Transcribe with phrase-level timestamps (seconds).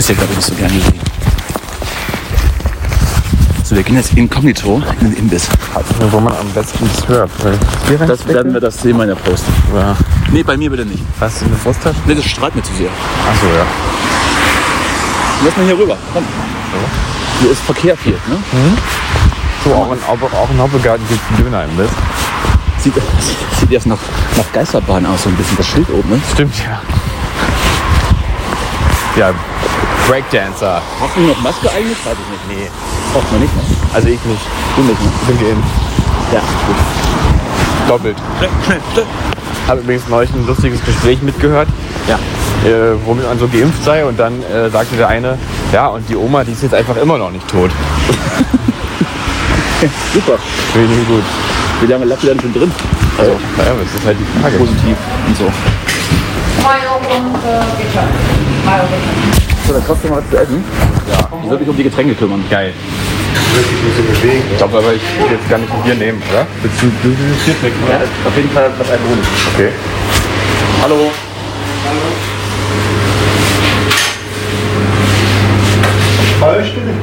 [0.00, 1.00] Das ist ja, glaube ich, nicht so gerne gesehen.
[3.64, 5.46] So, wir gehen jetzt inkognito in den Imbiss.
[6.10, 7.30] Wo man am besten das hört.
[7.86, 9.44] Hier Das werden wir das Thema in der Post.
[9.74, 9.94] Ja.
[10.32, 11.02] Nee, bei mir bitte nicht.
[11.20, 11.98] Hast du eine Brusttasche?
[12.06, 12.88] Nee, das strahlt mir zu sehr.
[13.30, 13.66] Achso, ja.
[15.44, 15.98] Lass mal hier rüber.
[16.14, 16.24] Komm.
[17.42, 18.38] Hier ist Verkehr viel, ne?
[19.62, 21.90] So, auch in, auch, in Hoppegarten gibt es Döner im Biss.
[22.78, 22.94] Sieht,
[23.60, 23.98] sieht erst nach,
[24.38, 26.22] nach Geisterbahn aus, so ein bisschen das Schild oben, ne?
[26.32, 26.80] Stimmt, ja.
[29.16, 29.34] Ja,
[30.08, 30.82] Breakdancer.
[31.00, 31.98] Hast du noch Maske eigentlich?
[32.04, 32.60] Weiß ich nicht.
[32.62, 32.70] Nee.
[33.12, 33.62] Braucht man nicht, ne?
[33.94, 34.40] Also ich nicht.
[34.76, 35.10] Du nicht, ne?
[35.22, 35.68] Ich bin geimpft.
[36.32, 36.76] Ja, gut.
[37.88, 38.16] Doppelt.
[39.66, 41.68] Habe übrigens neulich ein lustiges Gespräch mitgehört,
[42.08, 42.16] Ja.
[42.68, 44.04] äh, womit man so geimpft sei.
[44.04, 45.38] Und dann äh, sagte der eine,
[45.72, 47.70] ja, und die Oma, die ist jetzt einfach immer noch nicht tot.
[50.12, 50.38] Super.
[50.72, 51.22] Finde ich gut.
[51.80, 52.70] Wie lange lag die dann schon drin?
[53.16, 54.56] Also, naja, das ist halt die Frage.
[54.58, 55.44] Positiv und so.
[56.62, 58.04] 2 Euro und äh, Bitter.
[59.70, 59.78] 3 Euro Bitter.
[59.78, 60.64] So, dann kaufst du mal was zu essen.
[61.08, 61.28] Ja.
[61.42, 62.44] Ich würde mich um die Getränke kümmern.
[62.50, 62.72] Geil.
[64.50, 66.46] Ich glaube aber, ich will jetzt gar nicht ein Bier nehmen, oder?
[66.62, 69.26] Willst du, du willst Bier trinken, Ja, auf jeden Fall was alkoholisch.
[69.54, 69.70] Okay.
[70.82, 71.10] Hallo.
[76.40, 76.94] Feuerstelle.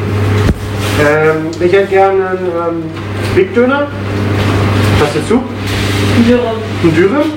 [0.99, 2.83] Ähm, ich hätte gerne einen ähm,
[3.35, 3.87] Big Döner.
[4.99, 5.43] Was dazu?
[6.15, 7.33] Ein Dürüm.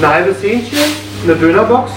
[0.00, 0.78] Ein halbes Hähnchen.
[1.24, 1.92] Eine Dönerbox.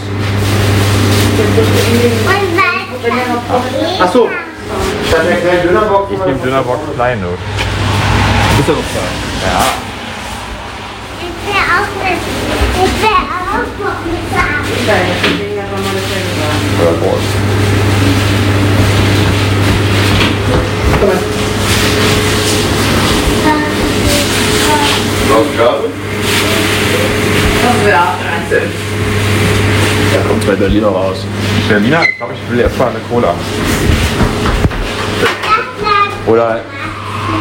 [3.03, 4.29] Achso.
[5.11, 6.11] Dann eine kleine Dönerbox.
[6.13, 7.27] Ich nehme Dönerbox klein, du.
[8.55, 9.01] Bist du noch da?
[11.19, 12.23] Ich will auch nicht.
[12.75, 14.63] Ich will auch noch nicht sagen.
[16.81, 17.25] Oder groß.
[27.63, 28.07] Das wäre
[28.49, 28.92] 13.
[30.13, 31.25] Da kommt zwei Berliner raus.
[31.67, 33.33] Berliner, ich glaube, ich will erstmal eine Cola.
[36.27, 36.61] Oder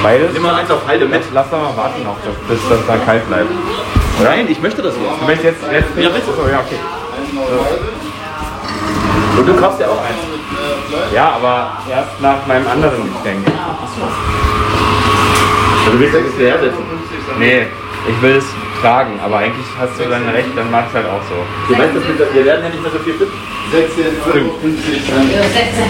[0.02, 0.38] beides.
[0.40, 1.22] Mal eins auf Halde mit.
[1.34, 2.16] Lass doch mal warten noch,
[2.48, 3.50] bis das dann kalt bleibt.
[4.22, 5.20] Nein, ich möchte das jetzt.
[5.20, 6.26] Du möchtest jetzt, jetzt Ja, bitte.
[6.34, 6.78] So, ja, okay.
[9.38, 10.18] Und du kaufst ja auch eins.
[11.14, 13.46] Ja, aber erst nach meinem anderen Getränk.
[15.86, 16.84] Also willst du das hierher setzen?
[17.38, 17.66] Nee,
[18.08, 18.44] ich will es
[18.82, 21.36] tragen, aber eigentlich hast du dann recht, dann mach ich halt auch so.
[21.68, 23.32] Du weißt, dass wir, wir werden ja nicht mehr so viel finden.
[23.72, 24.58] 16,50 Euro.
[25.32, 25.84] Ja, 16.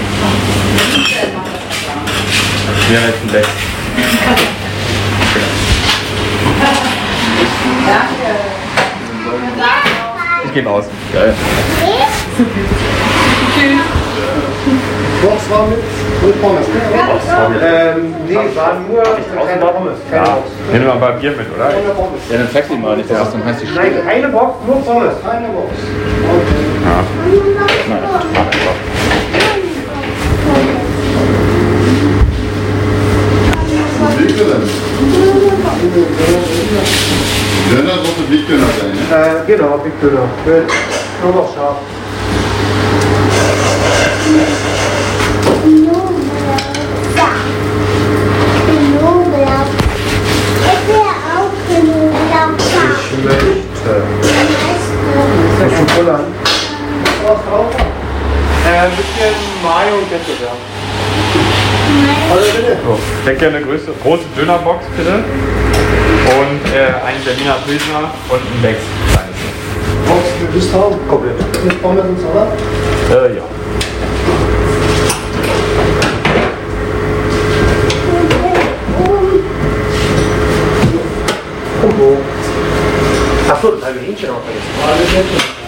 [2.91, 3.47] Mir jetzt ein Deck.
[10.45, 10.85] Ich gebe aus.
[11.13, 11.35] Geil.
[15.23, 16.67] Box war mit, mit Pommes.
[17.63, 19.99] Ähm, nee, war nur keine Pommes.
[20.11, 20.51] Keine Box.
[20.73, 21.69] Nehmen wir mal Bier mit, oder?
[21.69, 22.21] Keine Pommes.
[22.29, 24.83] Ja, dann zeig sie mal nicht, dass es dann heißt die Nein, keine Box, nur
[24.83, 25.15] Pommes.
[25.25, 25.69] Keine Box.
[37.71, 39.03] Döner muss Big Döner sein, ne?
[39.17, 40.27] Äh, genau, Big Döner.
[40.45, 40.67] Mit
[41.23, 41.33] nur
[55.83, 56.25] Ist schon voll an?
[58.65, 60.53] Äh, ein bisschen Mayo und Ketchup, ja.
[62.33, 62.77] Also bitte.
[62.85, 65.15] So, ich hätte gerne eine größere, große Dönerbox, bitte.
[65.15, 68.85] Und äh, einen Berliner Pilsner und ein Becks.
[70.07, 71.65] Box mit Rüsthau, komplett.
[71.65, 72.53] Mit Pommes und Salat.
[73.11, 73.43] Äh, ja.
[83.51, 85.53] Achso, das halbe Hähnchen auch vergessen.
[85.57, 85.62] Da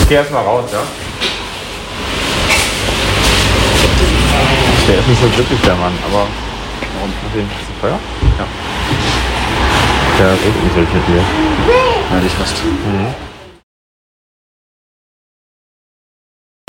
[0.00, 0.82] Ich geh erstmal raus, ja?
[4.88, 6.26] Der ist nicht so glücklich, der Mann, aber
[6.96, 7.98] warum hat den zu Feuer?
[8.38, 8.46] Ja.
[10.18, 11.24] Der redet nicht solche Bier.
[12.10, 12.54] Ja, dich fast.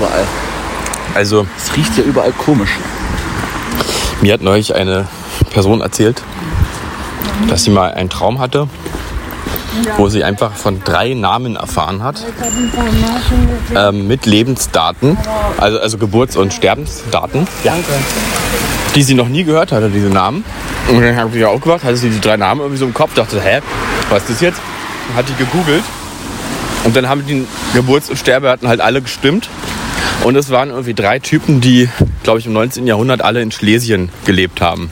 [0.00, 0.26] Überall.
[1.14, 2.70] Also, Es riecht ja überall komisch.
[4.20, 5.06] mir hat neulich eine
[5.54, 6.20] Person erzählt,
[7.48, 8.68] dass sie mal einen Traum hatte,
[9.96, 12.22] wo sie einfach von drei Namen erfahren hat.
[13.74, 15.16] Ähm, mit Lebensdaten,
[15.58, 17.46] also, also Geburts- und Sterbensdaten.
[18.96, 20.44] Die sie noch nie gehört hatte, diese Namen.
[20.88, 22.94] Und dann habe ich ja auch gemacht, hatte sie die drei Namen irgendwie so im
[22.94, 23.60] Kopf, dachte, hä,
[24.10, 24.60] was ist das jetzt?
[25.08, 25.84] Und hat die gegoogelt.
[26.82, 29.48] Und dann haben die Geburts- und Sterbedaten halt alle gestimmt.
[30.24, 31.88] Und es waren irgendwie drei Typen, die
[32.24, 32.88] glaube ich, im 19.
[32.88, 34.90] Jahrhundert alle in Schlesien gelebt haben.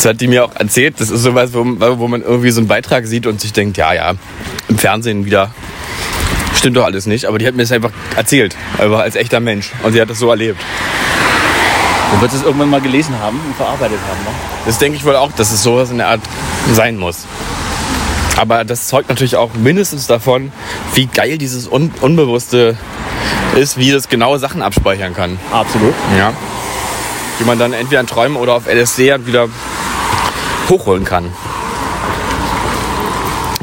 [0.00, 0.98] Das hat die mir auch erzählt.
[0.98, 3.92] Das ist sowas, wo, wo man irgendwie so einen Beitrag sieht und sich denkt, ja,
[3.92, 4.14] ja,
[4.68, 5.50] im Fernsehen wieder
[6.54, 7.26] stimmt doch alles nicht.
[7.26, 9.72] Aber die hat mir das einfach erzählt, einfach als echter Mensch.
[9.82, 10.58] Und sie hat das so erlebt.
[12.14, 14.24] Du wirst es irgendwann mal gelesen haben und verarbeitet haben.
[14.24, 14.30] Ne?
[14.64, 16.22] Das denke ich wohl auch, dass es sowas in der Art
[16.72, 17.26] sein muss.
[18.38, 20.50] Aber das zeugt natürlich auch mindestens davon,
[20.94, 22.78] wie geil dieses Un Unbewusste
[23.54, 25.38] ist, wie das genaue Sachen abspeichern kann.
[25.52, 25.92] Absolut.
[26.16, 26.32] Ja.
[27.38, 29.48] Die man dann entweder in Träumen oder auf LSD dann wieder
[30.70, 31.32] hochholen kann.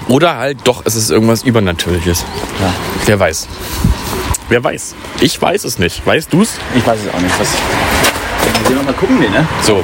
[0.07, 2.24] Oder halt doch, es ist irgendwas Übernatürliches.
[2.62, 2.74] Ja.
[3.06, 3.48] Wer weiß.
[4.50, 4.95] Wer weiß.
[5.19, 6.06] Ich weiß es nicht.
[6.06, 6.54] Weißt du's?
[6.75, 7.38] Ich weiß es auch nicht.
[7.39, 7.50] Was...
[8.68, 9.45] Gehen wir mal gucken, nee, ne?
[9.62, 9.83] So.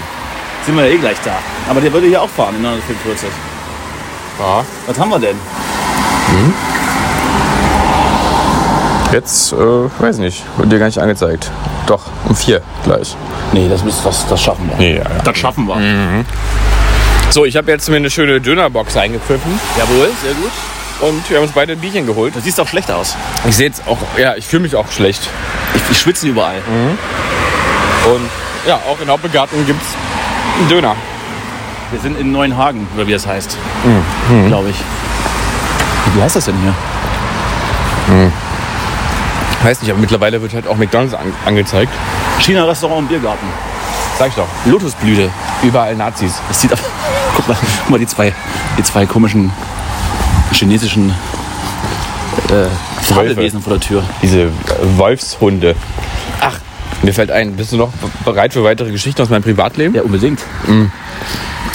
[0.66, 1.36] Sind wir ja eh gleich da.
[1.70, 3.30] Aber der würde hier auch fahren in 945.
[4.40, 4.66] Ja.
[4.88, 5.36] Was haben wir denn?
[9.12, 10.44] Jetzt, äh, weiß nicht.
[10.58, 11.52] Wird dir gar nicht angezeigt.
[11.86, 13.16] Doch, um vier gleich.
[13.52, 14.78] Nee, das, müsst, das, das schaffen wir.
[14.78, 15.22] Nee, ja, ja.
[15.24, 15.76] Das schaffen wir.
[17.34, 19.60] So, ich habe jetzt mir eine schöne Dönerbox eingepfiffen.
[19.76, 20.52] Jawohl, sehr gut.
[21.02, 22.36] Und wir haben uns beide ein Bierchen geholt.
[22.36, 23.16] Du siehst auch schlecht aus.
[23.50, 25.28] Ich sehe jetzt auch, ja, ich fühle mich auch schlecht.
[25.74, 26.62] Ich, ich schwitze überall.
[28.06, 28.30] Und
[28.68, 29.88] ja, auch in Hauptbegarten gibt es
[30.60, 30.96] einen Döner.
[31.90, 33.58] Wir sind in Neuenhagen, oder wie das heißt.
[34.46, 34.76] Glaube ich.
[36.14, 38.32] Wie heißt das denn hier?
[39.64, 41.92] Weiß nicht, aber mittlerweile wird halt auch McDonalds an, angezeigt.
[42.42, 43.48] China-Restaurant und Biergarten.
[44.20, 44.48] Sag ich doch.
[44.66, 45.32] Lotusblüte.
[45.64, 46.40] Überall Nazis.
[46.48, 46.72] Das sieht.
[47.36, 48.34] Guck mal, guck mal die, zwei,
[48.78, 49.52] die zwei komischen
[50.52, 51.14] chinesischen
[52.50, 52.68] äh,
[53.02, 54.04] Fabelwesen vor der Tür.
[54.22, 54.50] Diese
[54.98, 55.76] Wolfshunde.
[56.42, 56.60] Ach,
[57.02, 57.92] mir fällt ein, bist du noch
[58.24, 59.96] bereit für weitere Geschichten aus meinem Privatleben?
[59.96, 60.40] Ja, unbedingt.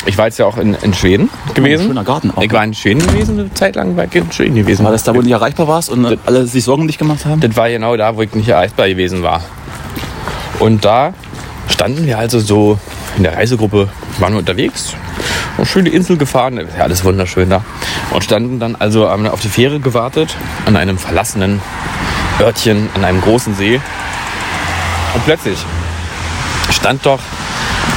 [0.06, 1.86] Ich war jetzt ja auch in, in Schweden gewesen.
[1.86, 2.42] schöner Garten auch.
[2.42, 4.84] Ich war in Schweden gewesen, eine Zeit lang war ich in Schweden gewesen.
[4.84, 7.26] War das da, wo du nicht erreichbar warst und alle sich Sorgen um dich gemacht
[7.26, 7.40] haben?
[7.40, 9.42] Das war genau da, wo ich nicht erreichbar gewesen war.
[10.60, 11.12] Und da
[11.68, 12.78] standen wir also so
[13.16, 13.88] in der Reisegruppe,
[14.18, 14.94] waren wir unterwegs,
[15.56, 17.64] eine schöne Insel gefahren, ja, alles wunderschön da.
[18.10, 20.34] Und standen dann also auf die Fähre gewartet,
[20.66, 21.60] an einem verlassenen
[22.40, 23.80] Örtchen, an einem großen See.
[25.14, 25.58] Und plötzlich
[26.70, 27.20] stand doch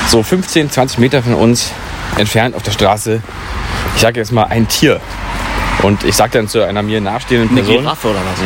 [0.07, 1.71] so 15, 20 Meter von uns
[2.17, 3.21] entfernt auf der Straße,
[3.95, 4.99] ich sage jetzt mal, ein Tier.
[5.83, 8.39] Und ich sagte dann zu einer mir nahestehenden Eine Person, Giraffe oder was?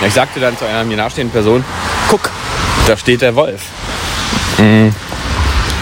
[0.00, 1.64] ja, Ich sagte dann zu einer mir nahestehenden Person,
[2.08, 2.30] guck,
[2.86, 3.62] da steht der Wolf.
[4.58, 4.94] Mhm.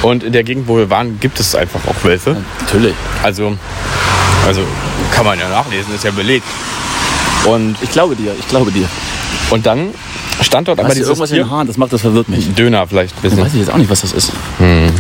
[0.02, 2.36] Und in der Gegend, wo wir waren, gibt es einfach auch Wölfe.
[2.60, 2.94] Natürlich.
[3.22, 3.56] Also,
[4.46, 4.60] also
[5.14, 6.46] kann man ja nachlesen, ist ja belegt.
[7.44, 8.86] Und, Ich glaube dir, ich glaube dir.
[9.50, 9.90] und dann
[10.40, 11.66] stand dort aber Hast du dieses irgendwas in Tier, den Haaren?
[11.66, 12.54] Das macht, das verwirrt mich.
[12.54, 13.44] Döner vielleicht ein Das bisschen.
[13.46, 14.32] weiß ich jetzt auch nicht, was das ist.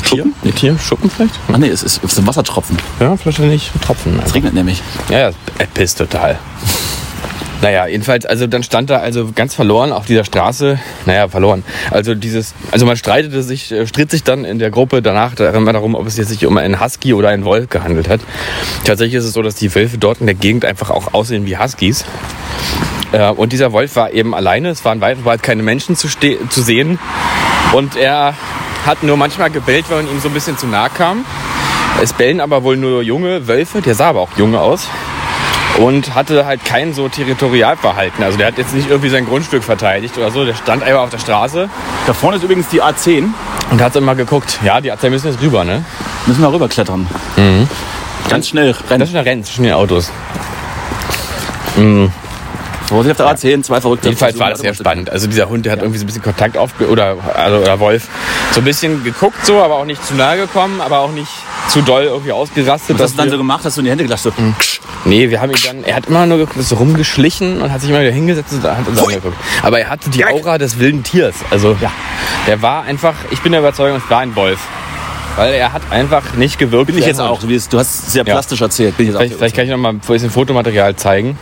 [0.04, 0.26] Tier?
[0.42, 0.76] Nee, Tier?
[0.78, 1.34] Schuppen vielleicht?
[1.52, 2.76] Ach nee, es ist, es sind Wassertropfen.
[3.00, 4.20] Ja, vielleicht nicht Tropfen.
[4.24, 4.82] Es regnet nämlich.
[5.10, 6.38] Ja, ja, er pisst total.
[7.60, 11.64] Naja, jedenfalls, also dann stand da also ganz verloren auf dieser Straße, naja, verloren.
[11.90, 15.96] Also dieses, also man streitete sich, äh, stritt sich dann in der Gruppe danach darum,
[15.96, 18.20] ob es jetzt sich um einen Husky oder einen Wolf gehandelt hat.
[18.84, 21.58] Tatsächlich ist es so, dass die Wölfe dort in der Gegend einfach auch aussehen wie
[21.58, 22.04] Huskies.
[23.10, 26.98] Äh, Und dieser Wolf war eben alleine, es waren weit keine Menschen zu, zu sehen.
[27.72, 28.34] Und er
[28.86, 31.24] hat nur manchmal gebellt, wenn man ihm so ein bisschen zu nahe kam.
[32.00, 34.86] Es bellen aber wohl nur junge Wölfe, der sah aber auch junge aus.
[35.80, 38.24] Und hatte halt kein so Territorialverhalten.
[38.24, 40.44] Also der hat jetzt nicht irgendwie sein Grundstück verteidigt oder so.
[40.44, 41.68] Der stand einfach auf der Straße
[42.06, 43.26] Da vorne ist übrigens die A10.
[43.70, 44.58] und hat immer geguckt.
[44.64, 45.84] Ja, die Azei müssen jetzt rüber, ne?
[46.26, 47.06] Müssen wir rüberklettern.
[48.28, 49.02] Ganz schnell Das rennen.
[49.02, 50.10] ist eine Renn zwischen den Autos.
[52.88, 54.08] Vorsicht auf der A10, zwei Verrückte.
[54.08, 55.10] Jedenfalls war das sehr spannend.
[55.10, 56.88] Also dieser Hund, der hat irgendwie so ein bisschen Kontakt aufge...
[56.88, 58.08] Oder, also, oder Wolf.
[58.52, 61.30] So ein bisschen geguckt so, aber auch nicht zu nahe gekommen, aber auch nicht
[61.68, 62.96] zu doll irgendwie ausgerastet.
[62.96, 63.64] Was hast du dann so gemacht?
[63.64, 64.32] Hast du in die Hände gelassen?
[64.36, 64.44] So,
[65.04, 68.00] Nee, wir haben ihn dann, er hat immer nur so rumgeschlichen und hat sich immer
[68.00, 69.36] wieder hingesetzt und hat uns angeguckt.
[69.62, 71.34] Aber er hatte die Aura des wilden Tiers.
[71.50, 71.92] Also, Ja.
[72.46, 74.58] der war einfach, ich bin der Überzeugung, es war ein Wolf.
[75.38, 76.86] Weil er hat einfach nicht gewirkt.
[76.88, 77.40] Bin ich jetzt auch.
[77.40, 78.34] Du hast sehr Ja.
[78.34, 78.96] plastisch erzählt.
[78.96, 81.38] Bin ich jetzt Vielleicht, auch vielleicht kann ich noch mal ein bisschen Fotomaterial zeigen.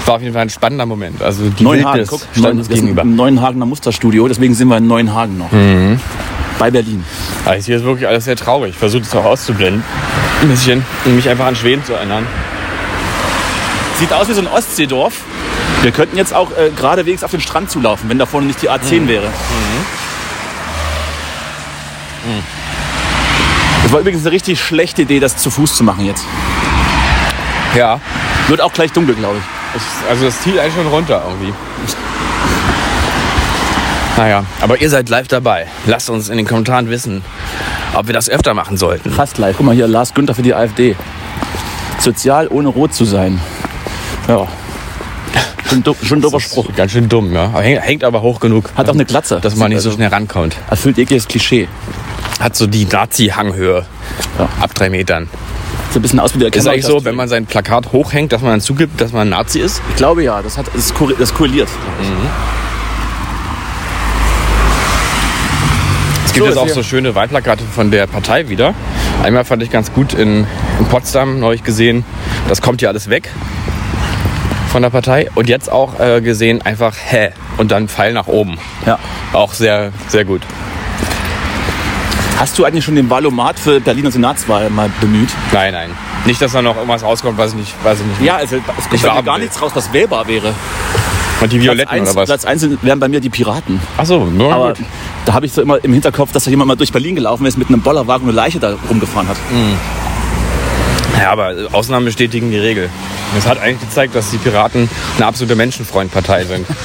[0.00, 1.20] Es war auf jeden Fall ein spannender Moment.
[1.22, 2.36] Also die Neuenhagen, Wildnis guck.
[2.38, 3.02] stand uns das gegenüber.
[3.02, 5.50] ein Neuenhagener Musterstudio, deswegen sind wir in Neuenhagen noch.
[6.58, 7.04] Bei Berlin.
[7.44, 8.70] Also hier ist wirklich alles sehr traurig.
[8.70, 9.84] Ich versuche es auch auszublenden.
[10.40, 12.26] Ein bisschen, um mich einfach an Schweden zu erinnern.
[13.98, 15.20] Sieht aus wie so ein Ostseedorf.
[15.82, 18.70] Wir könnten jetzt auch äh, geradewegs auf den Strand zulaufen, wenn da vorne nicht die
[18.70, 19.26] A10 wäre.
[22.24, 22.63] Das
[23.94, 26.24] war übrigens eine richtig schlechte Idee, das zu Fuß zu machen jetzt.
[27.76, 28.00] Ja.
[28.48, 29.44] Wird auch gleich dunkel, glaube ich.
[29.80, 31.52] Es- Also es zieht einen schon runter irgendwie.
[34.16, 35.66] Naja, aber ihr seid live dabei.
[35.86, 37.24] Lasst uns in den Kommentaren wissen,
[37.94, 39.10] ob wir das öfter machen sollten.
[39.10, 39.56] Fast live.
[39.56, 40.94] Guck mal hier, Lars Günther für die AfD.
[41.98, 43.40] Sozial ohne rot zu sein.
[44.28, 44.46] Ja.
[45.68, 46.66] Schon, du, schon ein dober Spruch.
[46.76, 47.44] Ganz schön dumm, ja.
[47.46, 48.70] Aber hängt, hängt aber hoch genug.
[48.76, 49.40] Hat auch eine Glatze.
[49.40, 50.56] Dass man nicht so Also- schnell rankommt.
[50.70, 51.68] Erfüllt jegliches Klischee.
[52.44, 53.86] Hat so die Nazi-Hanghöhe.
[54.38, 54.48] Ja.
[54.60, 55.30] Ab drei Metern.
[55.88, 58.42] Sieht ein bisschen aus wie der Ist eigentlich so, wenn man sein Plakat hochhängt, dass
[58.42, 59.80] man dann zugibt, dass man ein Nazi ist?
[59.88, 61.70] Ich glaube ja, das, hat, das, korreliert.
[66.26, 68.74] Es gibt So, jetzt auch so schöne Wahlplakate von der Partei wieder.
[69.22, 70.46] Einmal fand ich ganz gut in,
[70.78, 72.04] in Potsdam neulich gesehen,
[72.46, 73.30] das kommt ja alles weg
[74.70, 75.30] von der Partei.
[75.34, 78.58] Und jetzt auch äh, gesehen einfach hä und dann Pfeil nach oben.
[78.84, 78.98] Ja.
[79.32, 80.42] Auch sehr, sehr gut.
[82.38, 85.30] Hast du eigentlich schon den Wahlomat für Berliner Senatswahl mal bemüht?
[85.52, 85.90] Nein, nein.
[86.26, 88.22] Nicht, dass da noch irgendwas rauskommt, was ich nicht, was ich nicht.
[88.22, 89.42] Ja, also es kommt bei mir gar will.
[89.44, 90.52] nichts raus, was wählbar wäre.
[91.40, 92.28] Und die Violetten Platz oder was?
[92.28, 93.80] Platz 1 wären bei mir die Piraten.
[93.96, 94.84] Achso, nur Aber gut.
[95.26, 97.56] da habe ich so immer im Hinterkopf, dass da jemand mal durch Berlin gelaufen ist
[97.58, 99.36] mit einem Bollerwagen und eine Leiche da rumgefahren hat.
[101.20, 102.88] Ja, aber Ausnahmen bestätigen die Regel.
[103.36, 106.66] Es hat eigentlich gezeigt, dass die Piraten eine absolute Menschenfreundpartei sind.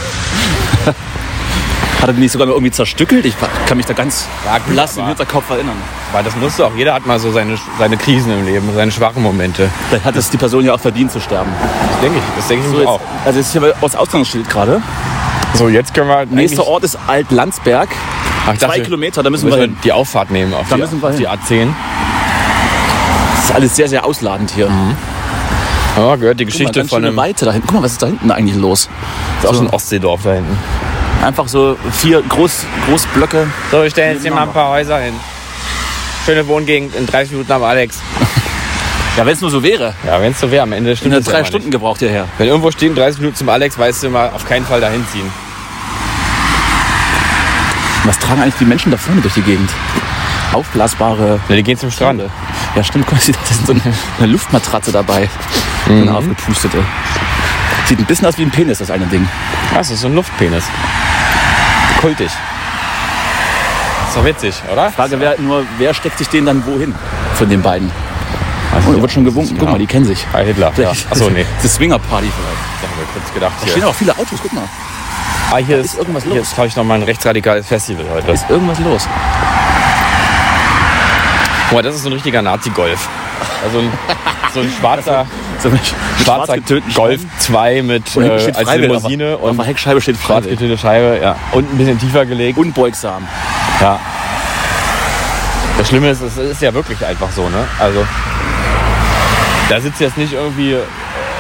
[2.02, 3.26] Hat er die nicht sogar mal irgendwie zerstückelt?
[3.26, 3.36] Ich
[3.68, 5.76] kann mich da ganz Ja, gut, blass im Hinterkopf erinnern.
[6.14, 6.72] Weil das musste auch.
[6.76, 9.70] Jeder hat mal so seine, seine Krisen im Leben, seine schwachen Momente.
[9.90, 11.52] Vielleicht hat es die Person ja auch verdient zu sterben.
[11.92, 12.24] Das denke ich.
[12.38, 13.02] Das denke ich So mir jetzt, auch.
[13.26, 14.82] also jetzt hier aus Ausgangsschild gerade.
[15.56, 16.26] So, jetzt können wir.
[16.28, 17.90] Nächster Ort ist Alt-Landsberg.
[18.48, 19.78] Ach, Zwei dachte, Kilometer, da müssen müssen wir hin.
[19.84, 21.70] die Auffahrt nehmen auf, Da die, müssen wir auf die hin.
[21.70, 21.74] A10.
[23.36, 24.70] Das ist alles sehr, sehr ausladend hier.
[25.98, 27.18] Ja, gehört die mal, Geschichte ganz von einem.
[27.18, 27.68] Weite da hinten.
[27.68, 28.88] Guck mal, was ist da hinten eigentlich los?
[29.42, 30.58] Das ist auch so ein Ostseedorf da hinten.
[31.24, 33.48] Einfach so vier Groß, Großblöcke.
[33.72, 35.14] So, wir stellen jetzt hier mal ein paar Häuser hin.
[36.26, 38.00] Schöne Wohngegend in 30 Minuten am Alex.
[39.18, 39.96] Ja, wenn es nur so wäre.
[40.06, 41.72] Ja, wenn es so wäre, am Ende stimmt ja drei Stunden Nicht.
[41.74, 42.26] gebraucht hierher.
[42.38, 45.30] Wenn irgendwo stehen 30 Minuten zum Alex, weißt du mal auf keinen Fall dahin ziehen.
[48.06, 49.70] Was tragen eigentlich die Menschen da vorne durch die Gegend?
[50.54, 52.22] Aufblasbare Ja, die gehen zum Strand.
[52.76, 53.08] Ja, stimmt.
[53.08, 53.82] Guck mal, da ist so eine,
[54.20, 55.28] eine Luftmatratze dabei.
[55.90, 56.78] Eine aufgepustete.
[57.88, 59.28] Sieht ein bisschen aus wie ein Penis, das eine Ding.
[59.74, 60.64] Das ist so ein Luftpenis.
[62.00, 62.28] Kultig.
[64.08, 64.90] Ist doch witzig, oder?
[64.92, 66.96] Frage wäre nur, wer steckt sich den dann wohin?
[67.36, 67.92] Von den beiden.
[68.74, 69.50] Also, Oh, da wird schon gewunken.
[69.52, 69.72] Guck genau.
[69.74, 70.26] mal, die kennen sich.
[70.32, 70.72] Bei Hitler.
[70.78, 70.92] Ja.
[71.10, 71.46] Achso, nee.
[71.58, 72.58] Das ist Swinger-Party vielleicht.
[72.82, 73.54] Da haben wir kurz gedacht.
[73.62, 73.90] Da stehen Hier.
[73.90, 74.64] auch viele Autos, guck mal.
[75.52, 76.48] Ah, hier ist, ist irgendwas hier los.
[76.48, 78.32] ist, glaube ich, nochmal ein rechtsradikales Festival heute.
[78.32, 79.08] Ist irgendwas los.
[81.70, 83.08] Guck mal, das ist so ein richtiger Nazi-Golf.
[83.64, 83.92] Also ein,
[84.54, 85.26] so ein schwarzer,
[85.60, 85.80] So ein
[86.24, 88.76] schwarzer getönten Golf 2 mit Und äh, als.
[88.78, 91.20] Limousine auf, der- auf und der Heckscheibe steht schwarz getönte Scheibe.
[91.22, 91.36] Ja.
[91.52, 92.58] Und ein bisschen tiefer gelegt.
[92.58, 93.28] Unbeugsam.
[93.82, 94.00] Ja.
[95.78, 97.66] Das Schlimme ist, es ist ja wirklich einfach so, ne?
[97.80, 98.06] Also,
[99.70, 100.76] da sitzt jetzt nicht irgendwie,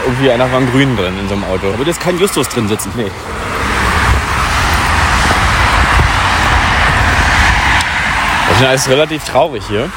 [0.05, 1.71] irgendwie einer von Grünen drin in so einem Auto.
[1.71, 2.91] Da würde jetzt kein Justus drin sitzen.
[2.95, 3.11] Nee.
[8.49, 9.89] Das ist alles relativ traurig hier.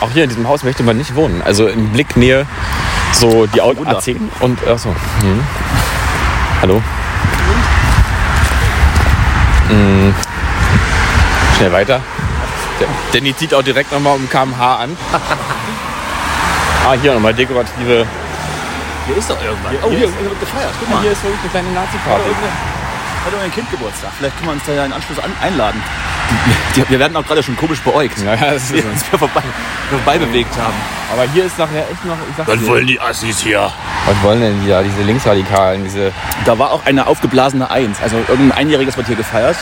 [0.00, 1.42] Auch hier in diesem Haus möchte man nicht wohnen.
[1.44, 2.46] Also in Blicknähe
[3.12, 3.98] so die Wunder.
[3.98, 4.90] A10 und achso.
[5.22, 5.44] Mhm.
[6.62, 6.82] Hallo.
[9.68, 10.14] Mhm.
[11.56, 12.00] Schnell weiter.
[12.80, 14.96] Der, Danny zieht auch direkt nochmal um kmh an.
[16.88, 18.06] ah, hier nochmal dekorative.
[19.06, 19.72] Hier ist doch irgendwas.
[19.82, 20.72] Oh, hier hier, wird gefeiert.
[20.78, 21.02] Guck mal.
[21.02, 22.30] Hier ist wirklich eine kleine Nazi-Party.
[23.24, 24.10] Hat doch ein Kind Geburtstag.
[24.16, 25.82] Vielleicht können wir uns da ja in Anschluss an, einladen.
[26.74, 28.18] Die, wir werden auch gerade schon komisch beäugt.
[28.18, 28.88] Ja, ja, das ist so.
[28.88, 29.42] uns wir vorbei,
[29.90, 30.74] vorbei bewegt haben.
[31.12, 32.16] Aber hier ist nachher echt noch.
[32.30, 32.84] Ich sag's dir.
[32.86, 33.70] die Assis hier?
[34.06, 36.12] Was wollen denn die da, diese Linksradikalen, diese.
[36.46, 37.98] Da war auch eine aufgeblasene Eins.
[38.00, 39.56] Also irgendein Einjähriges wird hier gefeiert.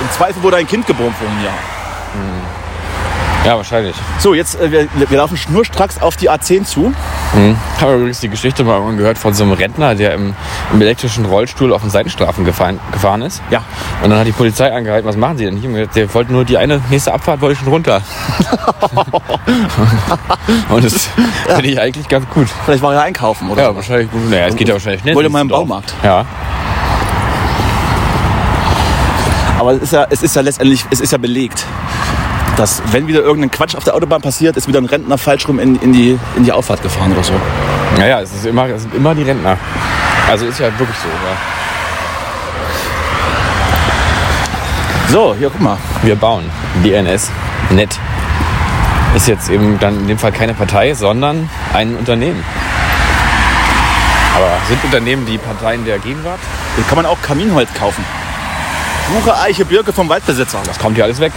[0.00, 2.57] Im Zweifel wurde ein Kind geboren vor einem Jahr.
[3.48, 3.96] Ja, wahrscheinlich.
[4.18, 6.92] So, jetzt äh, wir, wir laufen schnurstracks auf die A10 zu.
[7.76, 10.34] Ich habe übrigens die Geschichte mal irgendwann gehört von so einem Rentner, der im,
[10.70, 13.40] im elektrischen Rollstuhl auf den Seitenstrafen gefahren, gefahren ist.
[13.50, 13.62] Ja.
[14.02, 15.86] Und dann hat die Polizei angehalten, was machen Sie denn hier?
[15.86, 18.02] Der wollte nur die eine nächste Abfahrt, wollte schon runter.
[20.68, 21.08] Und das
[21.46, 22.48] finde ich eigentlich ganz gut.
[22.66, 23.76] Vielleicht war er einkaufen oder Ja, so.
[23.76, 24.28] wahrscheinlich gut.
[24.28, 25.14] Naja, es geht ja wahrscheinlich schnell.
[25.14, 25.48] Wollte mal im.
[25.48, 25.94] Baumarkt.
[26.04, 26.26] Ja.
[29.58, 31.64] Aber es ist, ja, es ist ja letztendlich, es ist ja belegt,
[32.58, 35.60] dass wenn wieder irgendein Quatsch auf der Autobahn passiert, ist wieder ein Rentner falsch rum
[35.60, 37.32] in, in, die, in die Auffahrt gefahren oder so.
[37.96, 39.56] Naja, es, ist immer, es sind immer die Rentner.
[40.28, 41.08] Also ist ja wirklich so.
[41.08, 41.36] Ja.
[45.08, 45.78] So, hier guck mal.
[46.02, 46.50] Wir bauen.
[46.84, 47.30] DNS.
[47.70, 47.98] Net.
[49.14, 52.42] Ist jetzt eben dann in dem Fall keine Partei, sondern ein Unternehmen.
[54.36, 56.40] Aber sind Unternehmen die Parteien der Gegenwart?
[56.74, 58.04] Hier kann man auch Kaminholz kaufen.
[59.08, 60.58] Buche, Eiche, Birke vom Waldbesitzer.
[60.66, 61.32] Das kommt ja alles weg.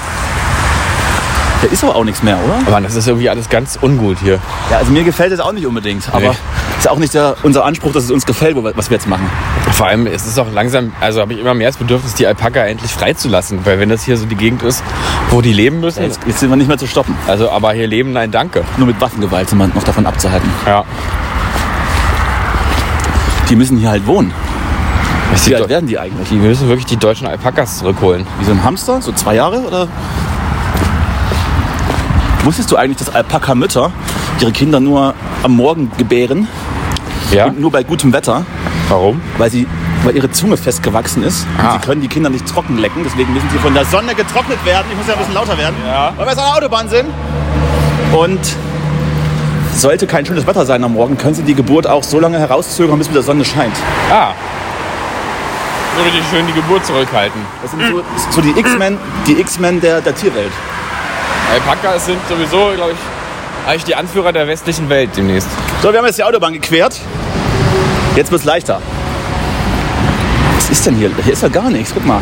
[1.62, 2.56] Da ist aber auch nichts mehr, oder?
[2.66, 4.40] Aber das ist irgendwie alles ganz ungut hier.
[4.72, 6.10] Ja, also mir gefällt es auch nicht unbedingt.
[6.12, 6.36] Aber Nee.
[6.80, 9.30] ist auch nicht der, unser Anspruch, dass es uns gefällt, was wir jetzt machen.
[9.72, 12.62] Vor allem es ist auch langsam, also habe ich immer mehr das Bedürfnis, die Alpaka
[12.62, 13.64] endlich freizulassen.
[13.64, 14.84] Weil wenn das hier so die Gegend ist,
[15.30, 16.02] wo die leben müssen.
[16.02, 17.16] Jetzt, jetzt sind wir nicht mehr zu stoppen.
[17.28, 18.64] Also, aber hier leben, nein, danke.
[18.78, 20.50] Nur mit Waffengewalt sind wir noch davon abzuhalten.
[20.66, 20.84] Ja.
[23.50, 24.34] Die müssen hier halt wohnen.
[25.46, 26.28] Wie alt werden die eigentlich?
[26.30, 28.26] die müssen wirklich die deutschen Alpakas zurückholen.
[28.40, 29.02] Wie so ein Hamster?
[29.02, 29.60] So zwei Jahre?
[29.62, 29.88] Oder?
[32.44, 33.92] Wusstest du eigentlich, dass Alpaka-Mütter
[34.40, 36.48] ihre Kinder nur am Morgen gebären
[37.32, 37.46] Ja?
[37.46, 38.46] und nur bei gutem Wetter,
[38.90, 39.22] Warum?
[39.38, 39.68] weil, sie,
[40.04, 41.74] weil ihre Zunge festgewachsen ist und Ah.
[41.74, 44.86] sie können die Kinder nicht trocken lecken, deswegen müssen sie von der Sonne getrocknet werden.
[44.92, 46.14] Ich muss ja ein bisschen lauter werden, Ja.
[46.18, 47.10] weil wir jetzt an der Autobahn sind.
[48.12, 48.40] Und
[49.76, 52.98] sollte kein schönes Wetter sein am Morgen, können sie die Geburt auch so lange herauszögern,
[52.98, 53.76] bis wieder Sonne scheint.
[54.12, 54.32] Ah.
[55.98, 57.40] So richtig schön die Geburt zurückhalten.
[57.62, 60.52] Das sind so, so die X-Men, die X-Men der, der Tierwelt.
[61.52, 65.50] Alpakas sind sowieso, glaube ich, eigentlich die Anführer der westlichen Welt demnächst.
[65.82, 67.00] So, wir haben jetzt die Autobahn gequert.
[68.16, 68.82] Jetzt wird's leichter.
[70.56, 71.12] Was ist denn hier?
[71.24, 71.92] Hier ist ja gar nichts.
[71.94, 72.22] Guck mal.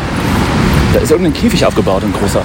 [0.93, 2.41] Da ist irgendein Käfig aufgebaut, ein großer.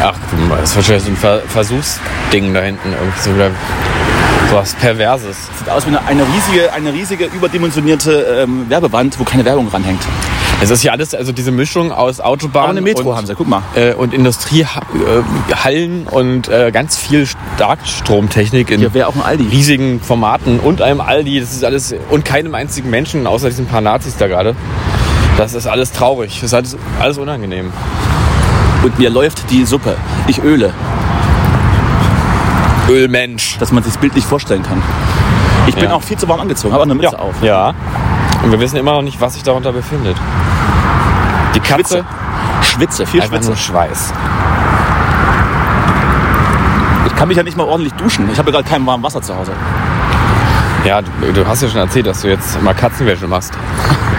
[0.00, 0.14] Ach,
[0.50, 2.92] das ist wahrscheinlich so ein Ver Versuchsding da hinten.
[2.92, 5.36] Irgendwie so was Perverses.
[5.58, 10.00] Sieht aus wie eine, eine riesige, eine riesige überdimensionierte ähm, Werbewand, wo keine Werbung ranhängt.
[10.60, 13.34] Es ist ja alles, also diese Mischung aus Autobahn Aber eine Metro und, haben sie,
[13.36, 13.62] guck mal.
[13.76, 18.84] äh, und Industriehallen und äh, ganz viel Starkstromtechnik in
[19.50, 21.38] riesigen Formaten und einem Aldi.
[21.40, 24.56] Das ist alles und keinem einzigen Menschen, außer diesen paar Nazis da gerade.
[25.36, 26.40] Das ist alles traurig.
[26.40, 27.72] Das ist alles, alles unangenehm.
[28.82, 29.96] Und mir läuft die Suppe.
[30.26, 30.72] Ich öle,
[32.88, 33.58] Ölmensch.
[33.58, 34.82] dass man sich das bildlich vorstellen kann.
[35.68, 35.94] Ich bin Ja.
[35.94, 37.34] auch viel zu warm angezogen, habe auch eine Mütze auf.
[37.42, 37.74] Ja.
[38.42, 40.16] Und wir wissen immer noch nicht, was sich darunter befindet.
[41.54, 42.04] Die Katze,
[42.62, 43.48] Schwitze, viel einfach Schwitze.
[43.48, 44.12] nur Schweiß.
[47.06, 48.28] Ich kann mich ja nicht mal ordentlich duschen.
[48.32, 49.52] Ich habe ja gerade kein warmes Wasser zu Hause.
[50.84, 53.52] Ja, du, du hast ja schon erzählt, dass du jetzt mal Katzenwäsche machst.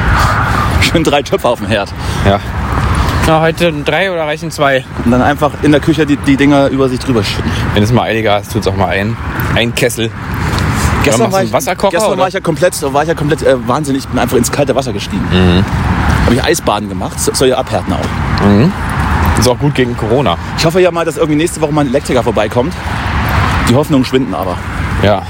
[0.82, 1.94] Schön drei Töpfe auf dem Herd.
[2.26, 2.40] Ja.
[3.28, 4.84] Na, heute drei oder reichen zwei?
[5.06, 7.52] Und dann einfach in der Küche die, die Dinger über sich drüber schütten.
[7.74, 9.16] Wenn es mal einiger ist, tut's auch mal ein.
[9.56, 10.12] Ein Kessel.
[11.04, 12.22] Gestern war, ich, Wasserkocher, gestern oder?
[12.22, 14.04] war ich ja komplett, war ich ja komplett äh, wahnsinnig.
[14.04, 15.24] Ich bin einfach ins kalte Wasser gestiegen.
[15.32, 15.66] Mhm.
[16.26, 17.20] Habe ich Eisbaden gemacht.
[17.20, 19.40] So- Soll ja abhärten auch.
[19.40, 20.38] Ist auch gut gegen Corona.
[20.58, 22.74] Ich hoffe ja mal, dass irgendwie nächste Woche mal ein Elektriker vorbeikommt.
[23.70, 24.58] Die Hoffnungen schwinden aber.
[25.02, 25.22] Ja.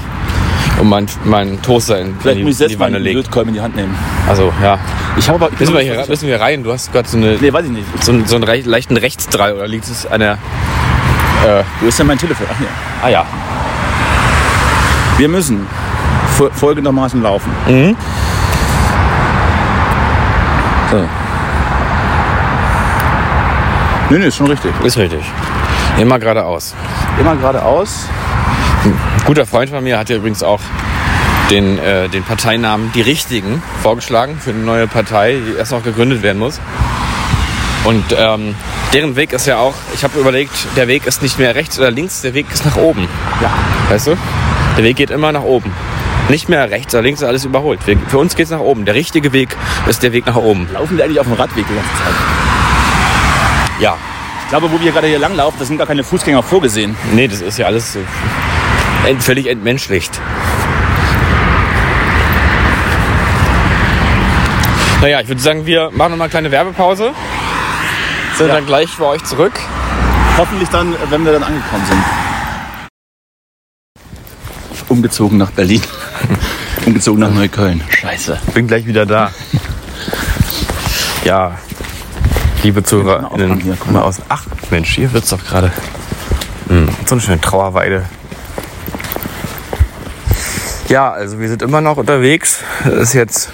[0.80, 3.04] Und mein, mein Toaster in, Vielleicht in, muss ich die, in selbst mal Wanne einen
[3.04, 3.16] legt.
[3.16, 3.94] Lötkolben in die Hand nehmen.
[4.28, 4.78] Also, ja.
[5.16, 5.52] Ich habe aber.
[5.52, 6.64] Ich bin Müssen wir, hier, müssen wir rein?
[6.64, 7.84] Du hast gerade so, eine, Nee, weiß ich nicht.
[8.02, 10.32] so, einen- so einen rei- leichten Rechtsdrall oder liegt es an der.
[11.46, 12.46] Äh, Wo ist denn mein Telefon?
[12.52, 12.68] Ach hier.
[13.02, 13.24] ah ja.
[15.20, 15.66] Wir müssen
[16.38, 17.50] fol- folgendermaßen laufen.
[17.68, 17.94] Mhm.
[20.90, 20.96] So.
[24.08, 24.72] Nee, nee, ist schon richtig.
[24.82, 25.20] Ist richtig.
[25.98, 26.74] Immer geradeaus.
[27.20, 28.08] Immer geradeaus.
[28.82, 28.94] Ein
[29.26, 30.60] guter Freund von mir hat ja übrigens auch
[31.50, 36.22] den, äh, den Parteinamen Die Richtigen vorgeschlagen für eine neue Partei, die erst noch gegründet
[36.22, 36.58] werden muss.
[37.84, 38.54] Und ähm,
[38.94, 41.90] deren Weg ist ja auch, ich habe überlegt, der Weg ist nicht mehr rechts oder
[41.90, 43.06] links, der Weg ist nach oben.
[43.42, 43.50] Ja.
[43.90, 44.16] Weißt du?
[44.76, 45.72] Der Weg geht immer nach oben.
[46.28, 47.80] Nicht mehr rechts oder links, ist alles überholt.
[47.86, 48.84] Wir, für uns geht es nach oben.
[48.84, 49.56] Der richtige Weg
[49.88, 50.68] ist der Weg nach oben.
[50.72, 52.14] Laufen wir eigentlich auf dem Radweg die ganze Zeit?
[53.80, 53.96] Ja.
[54.44, 56.96] Ich glaube, wo wir gerade hier langlaufen, da sind gar keine Fußgänger vorgesehen.
[57.12, 57.96] Nee, das ist ja alles
[59.06, 60.20] ent, völlig entmenschlicht.
[65.00, 67.12] Naja, ich würde sagen, wir machen noch mal eine kleine Werbepause.
[68.36, 68.54] Sind Ja.
[68.54, 69.52] dann gleich für euch zurück.
[70.36, 72.02] Hoffentlich dann, wenn wir dann angekommen sind.
[74.90, 75.80] Umgezogen nach Berlin.
[76.86, 77.80] Umgezogen nach Neukölln.
[77.88, 78.38] Scheiße.
[78.54, 79.30] Bin gleich wieder da.
[81.24, 81.58] Ja,
[82.64, 84.16] liebe ZuhörerInnen, hier, guck mal aus.
[84.28, 85.70] Ach, Mensch, hier wird's doch gerade.
[86.68, 88.04] Hm, so eine schöne Trauerweide.
[90.88, 92.58] Ja, also wir sind immer noch unterwegs.
[92.84, 93.50] Es ist jetzt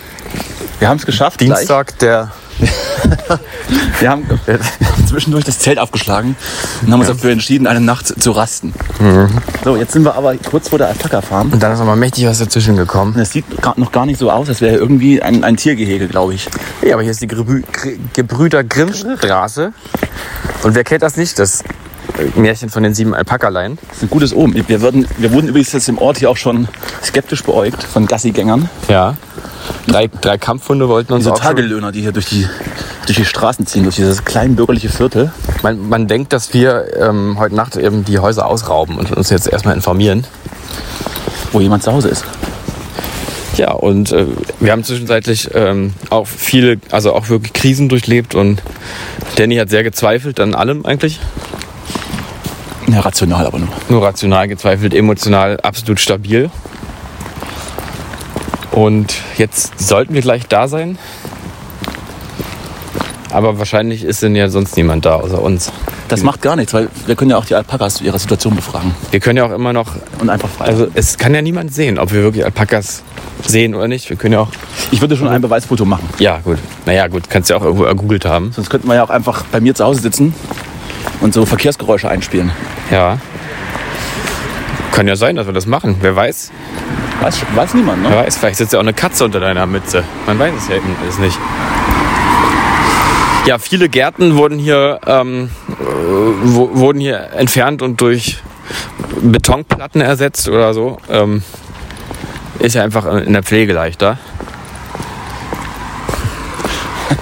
[0.79, 1.41] Wir haben es geschafft.
[1.41, 2.46] Dienstag, der Gleich.
[4.01, 4.27] Wir haben
[5.07, 6.37] zwischendurch das Zelt aufgeschlagen
[6.83, 8.73] und haben uns dafür entschieden, eine Nacht zu rasten.
[9.65, 11.53] So, jetzt sind wir aber kurz vor der Alpaka-Farm.
[11.53, 13.19] Und dann ist noch mal mächtig was dazwischen gekommen.
[13.19, 13.45] Es sieht
[13.77, 16.49] noch gar nicht so aus, als wäre irgendwie ein, ein Tiergehege, glaube ich.
[16.83, 17.63] Ja, aber hier ist die Gebrü
[18.13, 19.73] Gebrüder Grimm Straße.
[20.63, 21.39] Und wer kennt das nicht?
[21.39, 21.63] Das
[22.35, 23.79] Märchen von den sieben Alpakaleien.
[23.89, 24.65] Das ist ein gutes Omen.
[24.69, 26.69] Wir, würden, wir wurden übrigens jetzt im Ort hier auch schon
[27.03, 28.69] skeptisch beäugt von Gassigängern.
[28.89, 29.17] Ja.
[29.87, 32.47] Drei, drei Kampfhunde wollten uns Diese auch Tagelöhner, die hier durch die,
[33.07, 35.33] durch die Straßen ziehen, durch dieses kleinbürgerliche Viertel.
[35.63, 39.47] man, man denkt, dass wir ähm, heute Nacht eben die Häuser ausrauben und uns jetzt
[39.49, 40.27] erstmal informieren.
[41.53, 42.25] wo jemand zu Hause ist.
[43.57, 44.27] Ja, und äh,
[44.61, 48.63] wir haben zwischenzeitlich ähm, auch viele, also auch wirklich Krisen durchlebt und
[49.37, 51.21] Danny hat sehr gezweifelt an allem eigentlich.
[52.89, 53.69] Ja, rational aber nur.
[53.89, 56.51] Nur rational gezweifelt, emotional absolut stabil.
[58.77, 60.99] Und jetzt sollten wir gleich da sein.
[63.31, 65.73] Aber wahrscheinlich ist denn ja sonst niemand da außer uns.
[66.09, 68.95] Das macht gar nichts, weil wir können ja auch die Alpakas zu ihrer Situation befragen.
[69.11, 70.67] Wir können ja auch immer noch, Und einfach frei.
[70.67, 73.03] also es kann ja niemand sehen, ob wir wirklich Alpakas
[73.47, 74.11] sehen oder nicht.
[74.11, 74.51] Wir können ja auch,
[74.91, 76.07] ich würde schon ein Beweisfoto machen.
[76.19, 78.53] ja gut, naja gut, kannst ja auch irgendwo ergoogelt haben.
[78.53, 80.35] Sonst könnten wir ja auch einfach bei mir zu Hause sitzen
[81.23, 82.53] und so Verkehrsgeräusche einspielen.
[82.91, 83.19] Ja.
[84.93, 85.97] Kann ja sein, dass wir das machen.
[86.03, 86.53] Wer weiß,
[87.21, 88.17] Weiß, weiß niemand, wer ne?
[88.17, 90.05] weiß, vielleicht sitzt ja auch eine Katze unter deiner Mütze.
[90.27, 91.39] Man weiß es ja eben alles nicht.
[93.47, 98.39] Ja, viele Gärten wurden hier, ähm, äh, wurden hier entfernt und durch
[99.23, 100.99] Betonplatten ersetzt oder so.
[101.09, 101.43] Ähm,
[102.59, 104.19] ist ja einfach in der Pflege leichter.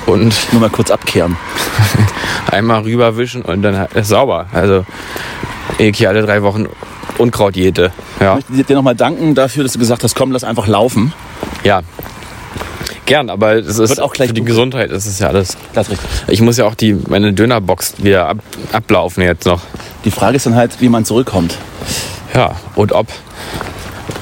[0.07, 1.37] Und Nur mal kurz abkehren.
[2.51, 4.47] einmal rüberwischen und dann ist sauber.
[4.53, 4.85] Also
[5.79, 6.69] ich hier alle drei Wochen
[7.19, 7.93] Unkrautjäte.
[8.21, 8.39] Ja.
[8.39, 11.13] Ich möchte dir nochmal danken dafür, dass du gesagt hast, komm, lass einfach laufen.
[11.65, 11.83] ja.
[13.07, 14.55] Gern, aber es ist Wird auch gleich für die dunkel.
[14.55, 15.59] Gesundheit ist es ja alles.
[15.75, 16.09] Das ist richtig.
[16.29, 18.39] Ich muss ja auch die meine Dönerbox wieder ab,
[18.73, 19.61] ablaufen jetzt noch.
[20.07, 21.59] Die Frage ist dann halt, wie man zurückkommt.
[22.35, 23.09] Ja, und ob.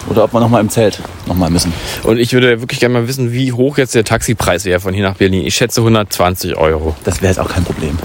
[0.09, 1.73] Oder ob wir nochmal im Zelt nochmal müssen.
[2.03, 5.05] Und ich würde wirklich gerne mal wissen, wie hoch jetzt der Taxipreis wäre von hier
[5.05, 5.47] nach Berlin.
[5.47, 6.97] Ich schätze 120 Euro.
[7.05, 7.97] Das wäre jetzt auch kein Problem.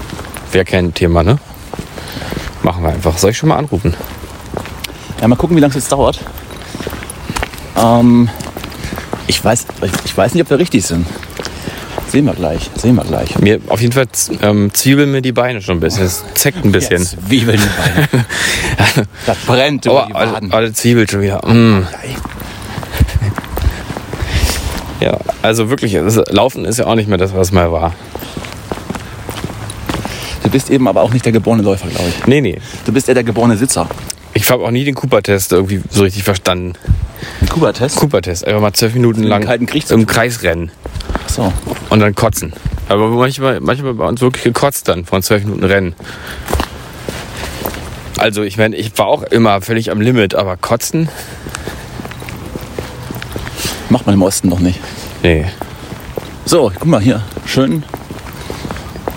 [0.52, 1.38] Wäre kein Thema, ne?
[2.62, 3.18] Machen wir einfach.
[3.18, 3.94] Soll ich schon mal anrufen?
[5.20, 6.20] Ja, mal gucken, wie lange es jetzt dauert.
[7.76, 8.28] Ähm,
[9.26, 9.66] ich, weiß,
[10.04, 11.06] ich weiß nicht, ob wir richtig sind.
[12.08, 12.70] Sehen wir gleich.
[12.76, 13.38] Sehen wir gleich.
[13.38, 14.06] Mir auf jeden Fall
[14.42, 16.04] ähm, zwiebeln mir die Beine schon ein bisschen.
[16.04, 16.98] Es zeckt ein bisschen.
[17.02, 18.26] Jetzt Zwiebeln die Beine.
[19.26, 20.52] das brennt über Oh, die alle, Waden.
[20.52, 21.46] alle Zwiebeln schon wieder.
[21.46, 21.86] Mm.
[25.00, 27.94] Ja, also wirklich, das Laufen ist ja auch nicht mehr das, was mal war.
[30.42, 32.26] Du bist eben aber auch nicht der geborene Läufer, glaube ich.
[32.26, 32.58] Nee, nee.
[32.86, 33.86] Du bist eher der geborene Sitzer.
[34.40, 36.74] Ich habe auch nie den Cooper-Test irgendwie so richtig verstanden.
[37.40, 37.96] Ein Kuba-Test?
[37.96, 40.06] Cooper-Test, einfach mal zwölf Minuten den lang im.
[40.06, 40.70] Kreis rennen
[41.26, 41.52] So.
[41.90, 42.52] und dann kotzen.
[42.88, 45.94] Aber manchmal, manchmal bei uns wirklich gekotzt dann von zwölf Minuten Rennen.
[48.18, 51.08] Also ich meine, ich war auch immer völlig am Limit, aber kotzen?
[53.90, 54.78] Macht man im Osten noch nicht.
[55.24, 55.46] Nee.
[56.44, 57.22] So, guck mal hier.
[57.44, 57.82] Schön.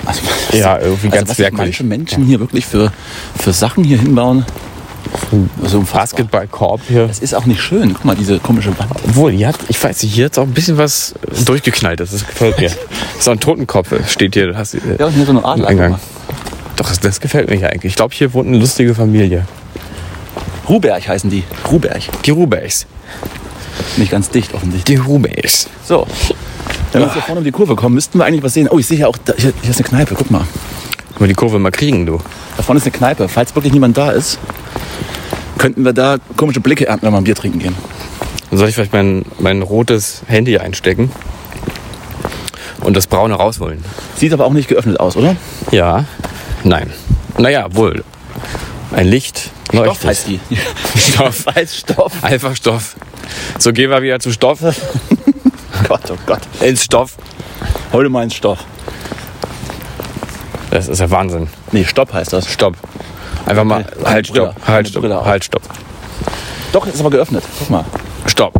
[0.06, 0.22] Also,
[0.54, 1.80] Ja, irgendwie ganz also, was sich merkwürdig.
[1.80, 2.92] manche Menschen hier wirklich für,
[3.40, 4.46] für Sachen hier hinbauen.
[5.66, 6.02] So unfassbar.
[6.02, 7.08] Basketballkorb hier.
[7.08, 7.94] Das ist auch nicht schön.
[7.94, 8.92] Guck mal, diese komische Wand.
[9.06, 11.14] Obwohl, die hat, ich weiß nicht, hier hat auch ein bisschen was
[11.46, 12.00] durchgeknallt.
[12.00, 12.72] Das, das gefällt mir.
[13.20, 14.58] So ein Totenkopf steht hier.
[14.58, 15.68] Hast, Ja, und hier so eine Adler.
[15.68, 16.00] Eingang.
[16.76, 17.92] Doch, das, das gefällt mir eigentlich.
[17.92, 19.46] Ich glaube, hier wohnt eine lustige Familie.
[20.68, 21.44] Ruberg heißen die.
[21.70, 22.02] Ruberg.
[22.26, 22.88] Die Rubeys.
[23.98, 24.98] Nicht ganz dicht, offensichtlich.
[24.98, 25.68] Die Rubeys.
[25.86, 26.08] So.
[26.92, 28.68] Wenn wir jetzt hier vorne um die Kurve kommen, müssten wir eigentlich was sehen.
[28.72, 30.16] Oh, ich sehe hier auch, da, hier, hier ist eine Kneipe.
[30.16, 30.46] Guck mal.
[31.20, 32.20] Mal die Kurve mal kriegen, du.
[32.58, 33.30] Da vorne ist eine Kneipe.
[33.30, 34.40] Falls wirklich niemand da ist,
[35.62, 37.76] könnten wir da komische Blicke ernten, wenn wir ein Bier trinken gehen.
[38.52, 41.12] Soll ich vielleicht mein, mein rotes Handy einstecken
[42.80, 43.86] und das braune rausholen?
[44.16, 45.36] Sieht aber auch nicht geöffnet aus, oder?
[45.70, 46.06] Ja.
[46.64, 46.92] Nein.
[47.38, 48.04] Naja, wohl.
[48.92, 50.08] Ein Licht Stoff leuchtet.
[50.08, 50.40] heißt die.
[50.98, 51.46] Stoff.
[51.54, 52.24] heißt Stoff.
[52.24, 52.96] Einfach Stoff.
[53.60, 54.62] So gehen wir wieder zu Stoff.
[55.88, 56.42] Gott, oh Gott.
[56.62, 57.18] Ins Stoff.
[57.94, 58.66] Heute mal ins Stoff.
[60.72, 61.50] Das ist ja Wahnsinn.
[61.72, 62.52] Nee, Stopp heißt das.
[62.52, 62.76] Stopp.
[63.46, 63.84] Einfach mal.
[63.84, 64.56] Keine Halt, stopp.
[64.68, 65.04] Halt, stopp.
[65.06, 65.26] Auf.
[65.26, 65.62] Halt, stopp.
[66.74, 67.44] Doch, ist aber geöffnet.
[67.60, 67.86] Guck mal.
[68.26, 68.54] Stopp.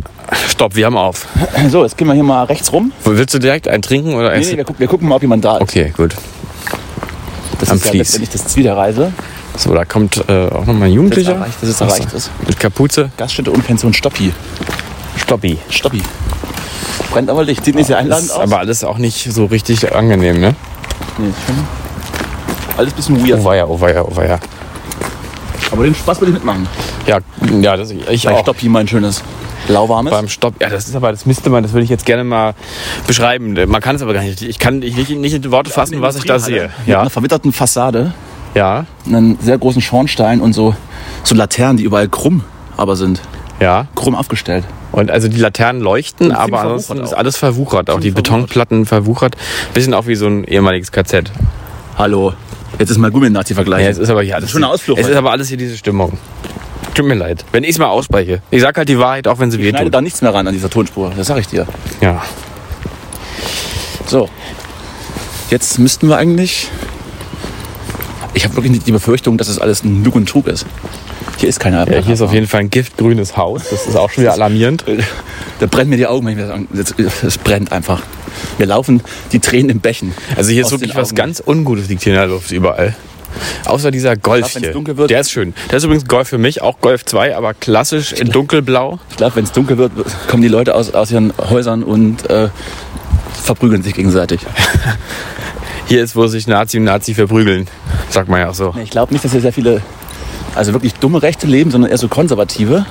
[0.48, 1.26] Stopp, wir haben auf.
[1.70, 2.92] So, jetzt gehen wir hier mal rechts rum.
[3.04, 4.50] Willst du direkt einen trinken oder Nee, essen?
[4.52, 5.62] nee, wir, gucken, wir gucken mal, ob jemand da ist.
[5.62, 6.14] Okay, gut.
[7.60, 7.98] Das am ist ja Fließ.
[8.00, 9.12] letztendlich das Ziel der Reise.
[9.56, 11.34] So, da kommt äh, auch nochmal ein Jugendlicher.
[11.34, 12.30] Das ist erreicht, das ist erreicht ist.
[12.46, 13.10] Mit Kapuze.
[13.18, 14.32] Gaststätte und Pension Stoppi.
[15.16, 15.58] Stoppi.
[15.68, 16.02] Stoppi.
[17.10, 17.64] Brennt aber Licht.
[17.64, 18.40] Sieht nicht sehr einladend ist aus.
[18.42, 20.54] aber alles auch nicht so richtig angenehm, ne?
[21.18, 21.56] nee, schon
[22.78, 23.40] alles ein bisschen weird.
[23.40, 24.40] Oh weia, oh weia, oh weia.
[25.72, 26.68] Aber den Spaß will ich mitmachen.
[27.06, 27.18] Ja,
[27.60, 28.40] ja, das, ich Bei auch.
[28.42, 29.22] Stoppi mein schönes
[29.68, 30.10] lauwarmes.
[30.12, 32.54] Beim Stopp, ja, das ist aber, das müsste man, das würde ich jetzt gerne mal
[33.06, 33.54] beschreiben.
[33.68, 34.42] Man kann es aber gar nicht.
[34.42, 36.70] Ich kann nicht, nicht in Worte fassen, was ich da sehe.
[36.78, 38.12] Mit Ja, einer verwitterten Fassade,
[38.54, 40.74] ja, einen sehr großen Schornstein und so,
[41.24, 42.44] so Laternen, die überall krumm
[42.76, 43.20] aber sind.
[43.60, 43.86] ja.
[43.94, 44.64] Krumm aufgestellt.
[44.90, 47.88] Und also die Laternen leuchten, aber ansonsten verwuchert ist alles verwuchert.
[47.90, 49.36] Auch die Ziemlich Betonplatten verwuchert.
[49.72, 51.30] Bisschen auch wie so ein ehemaliges KZ.
[51.96, 52.34] Hallo.
[52.78, 53.84] Jetzt ist mal Gummi-Nazi-Vergleich.
[53.84, 54.50] Ja, es ist aber hier alles.
[54.50, 56.18] Schöner Ausflug Es ist aber alles hier diese Stimmung.
[56.94, 57.44] Tut mir leid.
[57.52, 58.42] Wenn ich es mal ausspreche.
[58.50, 59.94] Ich sag halt die Wahrheit, auch wenn sie ich weh schneide tut.
[59.94, 61.12] da nichts mehr ran an dieser Tonspur.
[61.16, 61.66] Das sag ich dir.
[62.00, 62.22] Ja.
[64.06, 64.28] So.
[65.50, 66.68] Jetzt müssten wir eigentlich.
[68.34, 70.66] Ich habe wirklich die Befürchtung, dass es alles ein Lug und Trug ist.
[71.42, 72.00] Hier ist keine ja.
[72.02, 73.62] Hier ist auf jeden Fall ein giftgrünes Haus.
[73.68, 74.84] Das ist auch schon wieder alarmierend.
[75.58, 78.00] Da brennen mir die Augen, wenn ich mir das an- das- Es brennt einfach.
[78.58, 79.00] Mir laufen
[79.32, 80.12] die Tränen im Bächen.
[80.36, 82.94] Also hier ist wirklich was ganz Ungutes liegt hier in der Luft überall.
[83.66, 84.72] Außer dieser Golf glaub, hier.
[84.72, 85.52] dunkel wird- Der ist schön.
[85.70, 89.00] Der ist übrigens Golf für mich, auch Golf 2, aber klassisch in dunkelblau.
[89.10, 89.90] Ich glaube, wenn es dunkel wird,
[90.28, 92.48] kommen die Leute aus, aus ihren Häusern und äh,
[93.42, 94.40] verprügeln sich gegenseitig.
[95.86, 97.66] Hier ist, wo sich Nazi und Nazi verprügeln.
[98.10, 98.72] Sagt man ja auch so.
[98.76, 99.82] Nee, Ich glaube nicht, dass hier sehr viele,
[100.54, 102.84] also wirklich dumme Rechte leben, sondern eher so konservative,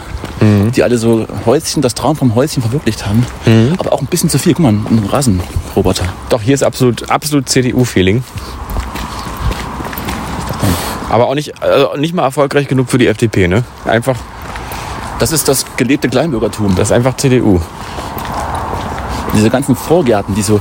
[0.75, 3.25] die alle so Häuschen, das Traum vom Häuschen verwirklicht haben.
[3.77, 4.53] Aber auch ein bisschen zu viel.
[4.53, 6.05] Guck mal, ein Rasenroboter.
[6.29, 8.23] Doch, hier ist absolut, absolut CDU-Feeling.
[11.09, 13.63] Aber auch nicht, also nicht mal erfolgreich genug für die FDP, ne?
[13.85, 14.15] Einfach,
[15.19, 16.73] Das ist das gelebte Kleinbürgertum.
[16.75, 17.59] das ist einfach CDU.
[19.35, 20.59] Diese ganzen Vorgärten, die so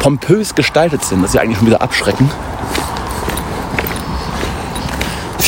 [0.00, 2.30] pompös gestaltet sind, das ist ja eigentlich schon wieder abschrecken.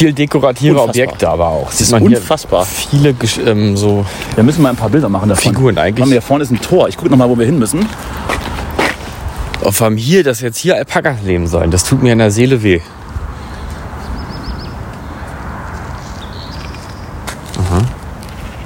[0.03, 0.88] Viel dekorative Unfassbar.
[0.88, 1.67] Objekte aber auch.
[1.67, 2.65] Das ist unfassbar.
[2.65, 3.15] Viele
[3.47, 5.53] ähm, so Wir müssen mal ein paar Bilder machen davon.
[5.53, 6.03] Figuren eigentlich.
[6.03, 6.88] Haben wir hier vorne ist ein Tor.
[6.88, 7.87] Ich gucke noch mal, wo wir hin müssen.
[9.65, 12.65] Auf allem hier, dass jetzt hier Alpakas leben sollen, das tut mir in der Seele
[12.65, 12.81] weh.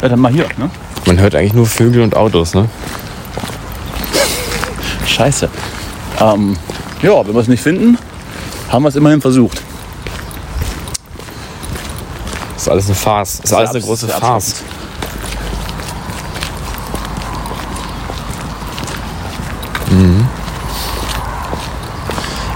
[0.02, 0.46] Ja, dann mal hier.
[0.56, 0.70] Ne?
[1.04, 2.68] Man hört eigentlich nur Vögel und Autos, ne?
[5.06, 5.48] Scheiße.
[6.20, 6.56] Ähm,
[7.02, 7.98] ja, wenn wir es nicht finden,
[8.68, 9.62] haben wir es immerhin versucht.
[12.54, 13.38] Das ist alles eine Farce.
[13.42, 14.62] Das ist alles eine große Farce.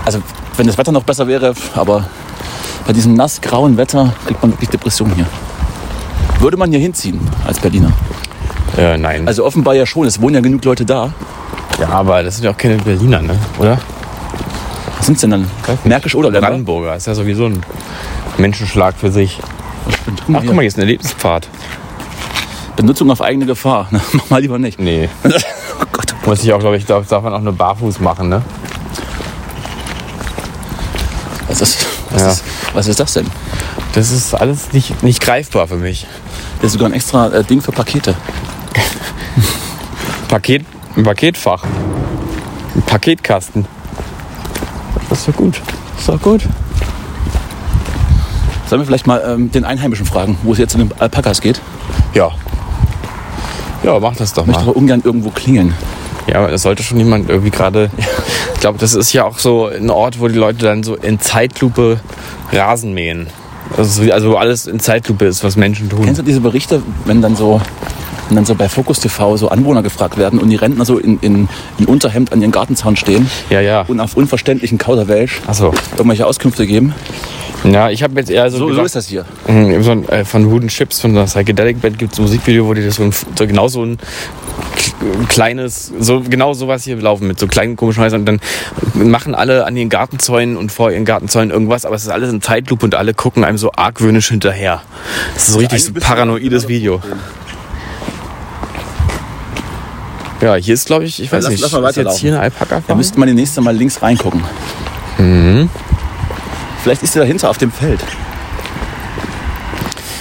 [0.05, 0.21] Also,
[0.57, 2.05] wenn das Wetter noch besser wäre, aber
[2.87, 5.27] bei diesem nass-grauen Wetter kriegt man wirklich Depressionen hier.
[6.41, 7.93] Würde man hier hinziehen als Berliner?
[8.77, 9.29] Äh, nein.
[9.29, 11.13] Also offenbar ja schon, es wohnen ja genug Leute da.
[11.79, 13.39] ja, aber das sind ja auch keine Berliner, ne?
[13.59, 13.79] Oder?
[14.97, 15.51] Was sind denn dann?
[15.85, 16.49] Märkisch oder Länder?
[16.49, 16.97] Brandenburger.
[16.97, 17.61] Ist ja sowieso ein
[18.39, 19.41] Menschenschlag für sich.
[19.87, 21.49] Ach, guck mal, hier ist ein Erlebnispfad.
[22.77, 23.89] Benutzung auf eigene Gefahr.
[23.91, 24.79] Na, Mach mal lieber nicht.
[24.79, 25.09] Nee.
[25.25, 26.15] oh Gott.
[26.27, 28.43] Muss ich auch, glaube ich, darf, darf man auch nur barfuß machen, ne?
[31.49, 32.31] Was ist, was, Ja.
[32.31, 33.27] ist, was ist das denn?
[33.95, 36.07] Das ist alles nicht, nicht greifbar für mich.
[36.61, 38.15] Das ist sogar ein extra äh, Ding für Pakete.
[40.29, 40.65] Paket,
[40.97, 41.65] ein Paketfach.
[42.77, 43.67] Ein Paketkasten.
[45.09, 45.61] Das ist doch gut.
[45.93, 46.43] Das ist doch gut.
[48.71, 51.61] Sollen wir vielleicht mal ähm, den Einheimischen fragen, wo es jetzt zu den Alpakas geht?
[52.15, 52.31] Ja.
[53.83, 54.69] Ja, mach das doch Ich möchte mal.
[54.71, 55.75] aber ungern irgendwo klingeln.
[56.29, 57.91] Ja, aber es sollte schon jemand irgendwie gerade.
[58.55, 61.19] Ich glaube, das ist ja auch so ein Ort, wo die Leute dann so in
[61.19, 61.99] Zeitlupe
[62.53, 63.27] Rasen mähen.
[63.77, 66.03] Also, so- also alles in Zeitlupe ist, was Menschen tun.
[66.05, 67.61] Kennst du diese Berichte, wenn dann so,
[68.29, 71.19] wenn dann so bei Focus TV so Anwohner gefragt werden und die Rentner so in,
[71.21, 73.81] in, in Unterhemd an ihren Gartenzaun stehen Ja, ja.
[73.89, 75.73] und auf unverständlichen Kauderwelsch Achso.
[75.97, 76.95] irgendwelche Auskünfte geben?
[77.65, 78.57] Ja, ich habe jetzt eher so.
[78.59, 79.25] So, so gedacht- ist das hier.
[79.47, 82.67] Mhm, So ein, äh, von Wooden Chips, von der Psychedelic Band gibt es ein Musikvideo,
[82.67, 83.99] wo die das so, ein, so genau so ein
[85.29, 88.41] kleines, so genau sowas hier laufen mit so kleinen komischen Häusern und dann
[88.95, 92.41] machen alle an ihren Gartenzäunen und vor ihren Gartenzäunen irgendwas, aber es ist alles in
[92.41, 94.83] Zeitlupe und alle gucken einem so argwöhnisch hinterher.
[95.35, 97.01] Das ist so richtig so ein paranoides Video.
[100.41, 102.41] Ja, hier ist glaube ich, ich weiß lass- nicht, lass mal ist jetzt hier eine
[102.41, 104.43] Alpaka Da müsste man die nächste Mal links reingucken.
[105.19, 105.69] Mhm.
[106.83, 108.01] Vielleicht ist sie dahinter auf dem Feld.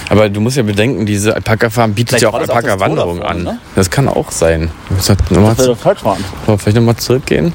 [0.08, 3.42] Aber du musst ja bedenken, diese Alpaka-Farm bietet Vielleicht ja auch das das vorne, an.
[3.44, 3.58] ne?
[3.76, 4.70] Das kann auch sein.
[4.88, 6.24] Wir müssen nochmal, Das doch falsch fahren.
[6.58, 7.52] vielleicht nochmal zurückgehen.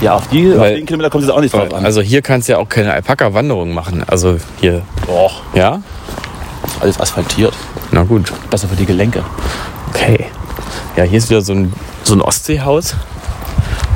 [0.00, 1.84] Ja, auf, die, auf Weil- den Kilometer kommt es auch nicht drauf an.
[1.84, 4.02] Also hier kannst du ja auch keine Alpaka-Wanderung machen.
[4.06, 5.82] Also hier, Doch, ja?
[6.80, 7.52] alles asphaltiert.
[7.90, 8.32] Na gut.
[8.50, 9.22] Besser für die Gelenke.
[9.90, 10.26] Okay.
[10.96, 12.94] Ja, hier ist wieder so ein, so ein Ostseehaus,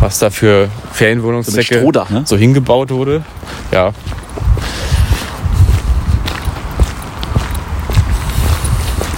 [0.01, 2.23] was da für Ferienwohnungszwecke So Strohdach, ne?
[2.27, 3.25] so hingebaut wurde.
[3.73, 3.93] Ja.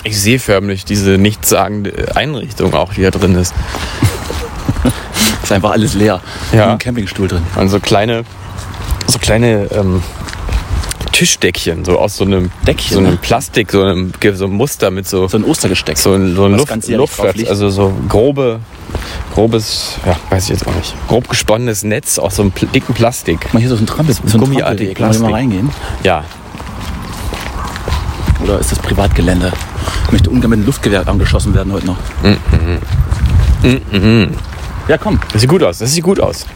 [0.05, 3.53] Ich sehe förmlich diese nichtssagende Einrichtung auch, die da drin ist.
[5.43, 6.21] Ist einfach alles leer.
[6.53, 6.73] Ja.
[6.73, 7.43] Ein Campingstuhl drin.
[7.57, 8.25] Und so kleine,
[9.07, 10.03] so kleine ähm,
[11.13, 13.19] Tischdeckchen, so aus so einem Deckchen, so einem ne?
[13.21, 15.99] Plastik, so einem, so einem Muster mit so, So ein Ostergesteck.
[15.99, 17.51] so, ein- so ein Luft, liegt.
[17.51, 18.61] also so grobe,
[19.35, 22.95] grobes, ja, weiß ich jetzt auch nicht, grob gesponnenes Netz aus so einem pl- dicken
[22.95, 23.41] Plastik.
[23.43, 24.15] Guck mal, hier so ein Trampel.
[24.15, 25.01] So ein gummiartiges Trampelweg.
[25.01, 25.35] Wollen wir mal Plastik.
[25.35, 25.71] reingehen?
[26.05, 26.25] Ja,
[28.45, 29.53] Oder ist das Privatgelände?
[30.07, 31.97] Ich möchte ungern mit einem Luftgewehr angeschossen werden heute noch.
[34.89, 35.21] Ja, komm.
[35.33, 36.47] das sieht gut aus, das sieht gut aus.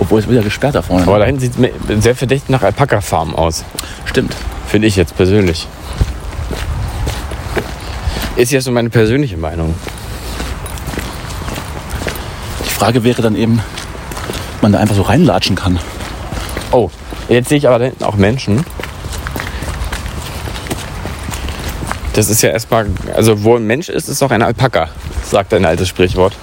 [0.00, 1.06] Obwohl es wieder gesperrt da vorne.
[1.06, 1.52] Aber da hinten sieht
[1.88, 3.64] es sehr verdächtig nach Alpaka-Farm aus,
[4.04, 4.34] Stimmt.
[4.66, 5.68] finde ich jetzt persönlich.
[8.36, 9.74] Ist jetzt so meine persönliche Meinung.
[12.78, 13.60] Die Frage wäre dann eben,
[14.54, 15.80] ob man da einfach so reinlatschen kann.
[16.70, 16.90] Oh,
[17.28, 18.64] jetzt sehe ich aber da hinten auch Menschen.
[22.12, 22.86] Das ist ja erstmal,
[23.16, 24.90] also wo ein Mensch ist, ist auch ein Alpaka,
[25.28, 26.36] sagt ein altes Sprichwort.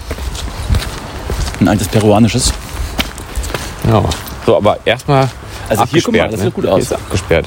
[1.61, 2.51] Ein altes peruanisches.
[3.89, 4.03] Ja.
[4.45, 5.29] So, aber erstmal
[5.69, 6.45] Also hier, guck mal, das ne?
[6.47, 6.81] sieht gut Hier aus.
[6.81, 7.45] ist abgesperrt.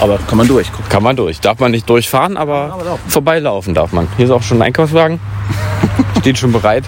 [0.00, 0.70] Aber kann man durch.
[0.72, 0.88] Guck.
[0.88, 1.40] Kann man durch.
[1.40, 3.10] Darf man nicht durchfahren, aber, aber laufen.
[3.10, 4.06] vorbeilaufen darf man.
[4.16, 5.18] Hier ist auch schon ein Einkaufswagen.
[6.20, 6.84] Steht schon bereit.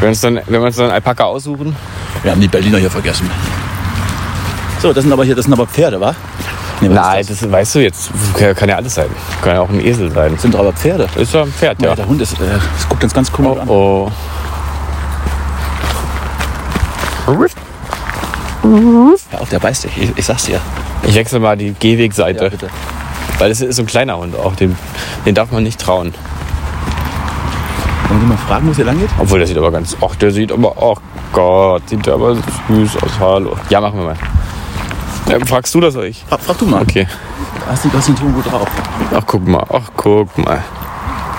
[0.00, 1.76] Wenn, uns dann, wenn wir uns dann einen Alpaka aussuchen.
[2.22, 3.30] Wir haben die Berliner hier vergessen.
[4.80, 6.14] So, das sind aber hier, das sind aber Pferde, wa?
[6.80, 7.40] Nee, was Nein, ist das?
[7.40, 8.10] das weißt du jetzt.
[8.56, 9.08] Kann, ja alles sein.
[9.42, 10.36] Kann ja auch ein Esel sein.
[10.38, 11.06] sind doch aber Pferde.
[11.16, 11.90] Ist ja ein Pferd, Ja.
[11.90, 11.94] ja.
[11.94, 12.44] Der Hund ist, äh,
[12.76, 13.68] das guckt uns ganz komisch an.
[13.68, 14.10] Oh.
[19.32, 19.96] Ja, auf, der beißt dich.
[19.96, 20.60] Ich, ich sag's dir.
[21.04, 22.44] Ich wechsle mal die Gehwegseite.
[22.44, 22.68] Ja, bitte.
[23.38, 24.54] weil das ist so ein kleiner Hund auch.
[24.54, 24.76] Den,
[25.26, 26.14] den darf man nicht trauen.
[28.08, 29.08] Wollen wir mal fragen, wo es hier lang geht?
[29.18, 29.96] Obwohl, der sieht aber ganz.
[30.00, 30.74] Ach, der sieht aber.
[30.76, 30.96] Oh
[31.32, 33.20] Gott, sieht der aber süß aus.
[33.20, 33.56] Hallo.
[33.68, 34.16] Ja, machen wir mal.
[35.28, 36.24] Ähm, fragst du das oder ich?
[36.28, 36.82] Frag, frag du mal.
[36.82, 37.06] Okay.
[37.68, 38.68] Hast du hast den Ton gut drauf?
[39.14, 39.64] Ach, guck mal.
[39.72, 40.62] Ach, guck mal.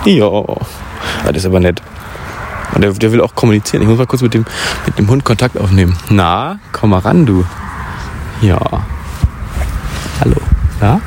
[0.06, 0.28] Ja.
[0.28, 0.56] ja
[1.26, 1.82] das ist aber nett.
[2.74, 3.84] Und der, der will auch kommunizieren.
[3.84, 4.46] Ich muss mal kurz mit dem,
[4.86, 5.98] mit dem Hund Kontakt aufnehmen.
[6.10, 7.46] Na, komm mal ran, du.
[8.42, 8.60] Ja.
[10.22, 10.36] Hallo.
[10.82, 11.00] Ja?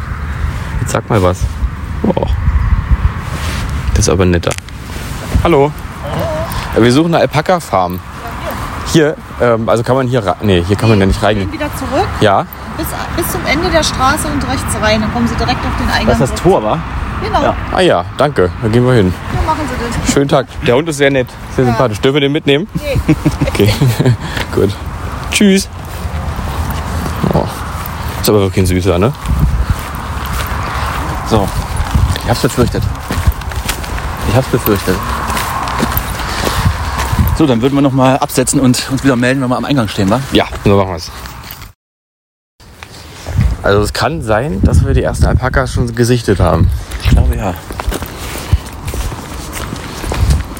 [0.81, 1.41] Jetzt sag mal was.
[2.03, 2.27] Oh.
[3.91, 4.51] Das ist aber netter.
[5.43, 5.73] Hallo.
[6.77, 8.01] Ja, Wir suchen eine Alpaka-Farm.
[8.93, 10.35] Hier, ähm, also kann man hier rein.
[10.43, 11.51] Nee, hier kann man ja nicht rein.
[11.53, 12.47] Wieder zurück Ja?
[12.77, 15.01] bis, bis zum Ende der Straße und rechts rein.
[15.01, 16.07] Dann kommen Sie direkt auf den Eingang.
[16.19, 16.79] Das ist das Tor, wa?
[17.23, 17.57] Genau, Ja.
[17.73, 18.51] Ah ja, danke.
[18.63, 19.15] Da gehen wir hin.
[19.35, 20.13] dann machen Sie das.
[20.13, 20.47] Schönen Tag.
[20.67, 22.01] Der Hund ist sehr nett, sehr sympathisch.
[22.01, 22.67] Dürfen wir den mitnehmen?
[22.75, 23.15] Nee.
[23.55, 23.73] Okay,
[24.55, 24.71] gut.
[25.31, 25.69] Tschüss.
[28.25, 29.13] Ist aber wirklich ein süßer, ne?
[31.29, 31.47] So.
[32.23, 32.83] Ich hab's befürchtet.
[34.31, 34.97] Ich hab's befürchtet.
[37.37, 39.89] So, dann würden wir noch mal absetzen und uns wieder melden, wenn wir am Eingang
[39.89, 40.23] stehen, wa?
[40.33, 41.11] Ja, so machen wir's.
[43.63, 46.71] Also es kann sein, dass wir die ersten Alpakas schon gesichtet haben.
[47.03, 47.53] Ich glaube ja.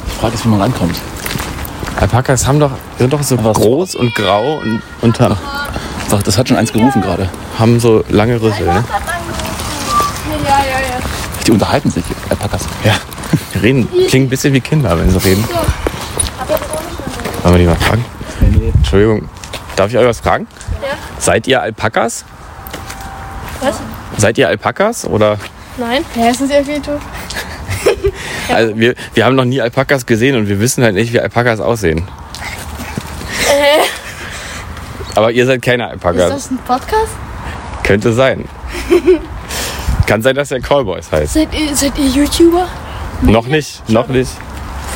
[0.07, 0.97] Die Frage ist, wie man rankommt.
[1.99, 5.39] Alpakas haben doch, sind doch so groß und grau und, und haben,
[6.15, 7.29] Doch, Das hat schon eins gerufen gerade.
[7.59, 8.85] haben so lange Rüssel, ne?
[11.45, 12.69] Die unterhalten sich, Alpakas.
[12.85, 12.93] Ja.
[13.53, 15.45] Die reden, klingen ein bisschen wie Kinder, wenn sie reden.
[17.43, 18.05] Wollen wir die mal fragen?
[18.77, 19.29] Entschuldigung,
[19.75, 20.47] darf ich euch was fragen?
[20.83, 20.91] Ja.
[21.19, 22.25] Seid ihr Alpakas?
[23.61, 23.81] Was?
[24.17, 25.37] Seid ihr Alpakas oder?
[25.79, 26.05] Nein.
[26.15, 26.81] Ja, ist nicht irgendwie.
[28.49, 31.61] Also wir, wir haben noch nie Alpakas gesehen und wir wissen halt nicht, wie Alpakas
[31.61, 32.07] aussehen.
[35.15, 36.29] Aber ihr seid keine ist Alpakas.
[36.29, 37.13] das ein Podcast?
[37.83, 38.45] Könnte sein.
[40.07, 41.35] Kann sein, dass der Callboys heißt.
[41.35, 42.67] Seid ihr, seid ihr YouTuber?
[43.23, 44.31] Noch nicht, noch nicht.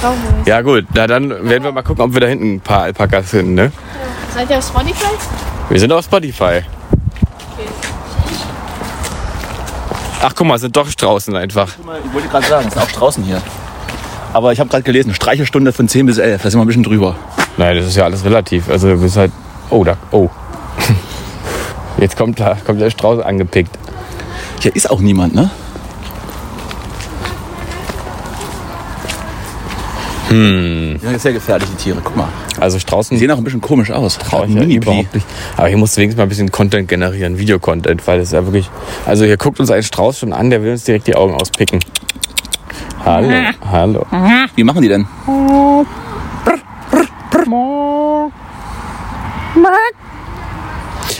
[0.01, 0.47] Cowboys.
[0.47, 3.31] Ja gut, na dann werden wir mal gucken, ob wir da hinten ein paar Alpakas
[3.31, 3.73] finden, ne?
[4.35, 5.07] Seid ihr auf Spotify?
[5.71, 6.63] Wir sind auf Spotify.
[10.21, 11.69] Ach guck mal, es sind doch Straußen einfach.
[11.69, 13.41] Ich wollte gerade sagen, es sind auch Straußen hier.
[14.33, 16.43] Aber ich habe gerade gelesen, Streichelstunde von 10 bis 11.
[16.43, 17.17] Da sind wir ein bisschen drüber.
[17.57, 18.69] Nein, das ist ja alles relativ.
[18.69, 19.33] Also du bist halt.
[19.71, 19.97] Oh, da.
[20.11, 20.29] Oh.
[21.99, 23.71] Jetzt kommt da, kommt der Strauß angepickt.
[24.61, 25.51] Hier ist auch niemand, ne?
[30.29, 30.99] Hm.
[31.03, 32.01] Ja, sehr gefährliche Tiere.
[32.05, 32.29] Guck mal.
[32.61, 34.19] Also Straußen Die sehen auch ein bisschen komisch aus.
[34.19, 35.27] traue ich ja überhaupt nicht.
[35.57, 38.71] Aber hier muss wenigstens mal ein bisschen Content generieren, Videocontent, weil das ist ja wirklich.
[39.07, 41.81] Also hier guckt uns ein Strauß schon an, der will uns direkt die Augen auspicken.
[43.05, 43.31] Hallo,
[43.71, 44.07] hallo.
[44.55, 45.07] Wie machen die denn?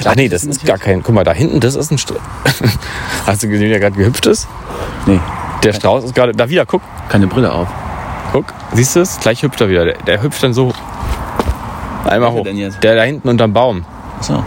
[0.05, 1.03] Ach nee, das ist gar kein.
[1.03, 2.19] Guck mal, da hinten, das ist ein Strauß.
[3.27, 4.47] Hast du gesehen, wie der gerade gehüpft ist?
[5.07, 5.21] Nee,
[5.65, 6.33] Der Strauß ist gerade.
[6.33, 7.69] Da wieder, guck, keine Brille auf.
[8.33, 8.47] guck.
[8.73, 9.19] Siehst du es?
[9.21, 9.85] Gleich hüpft er wieder.
[9.85, 10.73] Der, der hüpft dann so.
[12.05, 12.45] Einmal hoch.
[12.83, 13.85] Der da hinten unterm Baum.
[14.21, 14.43] So.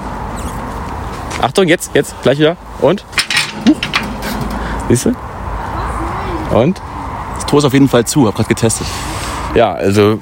[1.42, 2.56] Achtung, jetzt, jetzt, gleich wieder.
[2.80, 3.04] Und?
[4.90, 5.16] Siehst du?
[6.56, 6.82] Und?
[7.36, 8.28] Das Tor ist auf jeden Fall zu.
[8.28, 8.88] Hab gerade getestet.
[9.56, 10.20] Ja, also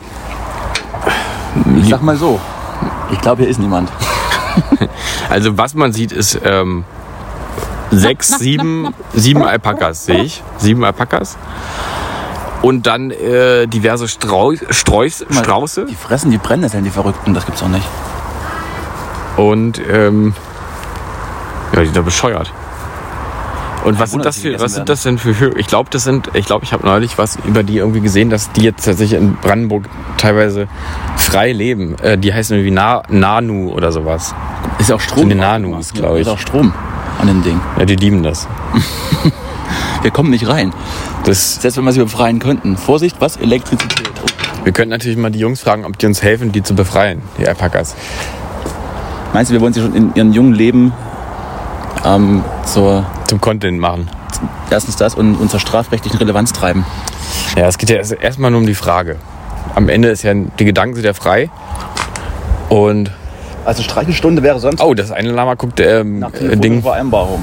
[1.77, 2.39] Ich sag mal so.
[3.11, 3.89] Ich glaube, hier ist niemand.
[5.29, 6.83] Also was man sieht, ist ähm,
[7.91, 10.43] sechs, sieben, sieben Alpakas sehe ich.
[10.57, 11.37] Sieben Alpakas.
[12.61, 15.43] Und dann äh, diverse Strau Strauß, mal.
[15.43, 15.85] Strauße.
[15.85, 17.33] Die fressen die Brennnesseln, die Verrückten.
[17.33, 17.87] Das gibt's auch nicht.
[19.37, 20.33] Und ähm,
[21.73, 22.51] ja, die sind da bescheuert.
[23.85, 25.57] Und was sind das für, was sind das denn für Vögel?
[25.59, 28.51] Ich glaube, das sind, ich glaube, ich habe neulich was über die irgendwie gesehen, dass
[28.51, 29.85] die jetzt tatsächlich in Brandenburg
[30.17, 30.67] teilweise
[31.31, 31.95] frei leben.
[32.01, 34.33] Äh, die heißen irgendwie Na Nanu oder sowas.
[34.79, 35.19] Ist ja auch Strom.
[35.19, 35.93] Sind die Nanus, gemacht.
[35.95, 36.21] glaub ich.
[36.21, 36.73] Ist auch Strom
[37.19, 37.59] an dem Ding.
[37.77, 38.47] Ja, die lieben das.
[40.01, 40.73] Wir kommen nicht rein.
[41.25, 42.77] das Selbst wenn wir sie befreien könnten.
[42.77, 43.35] Vorsicht, was?
[43.37, 44.09] Elektrizität.
[44.23, 44.65] Oh.
[44.65, 47.47] Wir könnten natürlich mal die Jungs fragen, ob die uns helfen, die zu befreien, die
[47.47, 47.95] Alpakas.
[49.33, 50.93] Meinst du, wir wollen sie schon in ihrem jungen Leben
[52.05, 54.09] ähm, zur, Zum Content machen.
[54.69, 56.85] erstens das und, zur strafrechtlichen Relevanz treiben?
[57.57, 59.17] Ja, es geht ja erst- erstmal nur um die Frage.
[59.75, 61.49] Am Ende ist ja, die Gedanken sind ja frei.
[62.69, 63.11] Und,
[63.65, 66.81] Also Streichelstunde wäre sonst oh, das eine Lama guckt, ähm, nach äh, Ding.
[66.81, 67.41] Vereinbarung.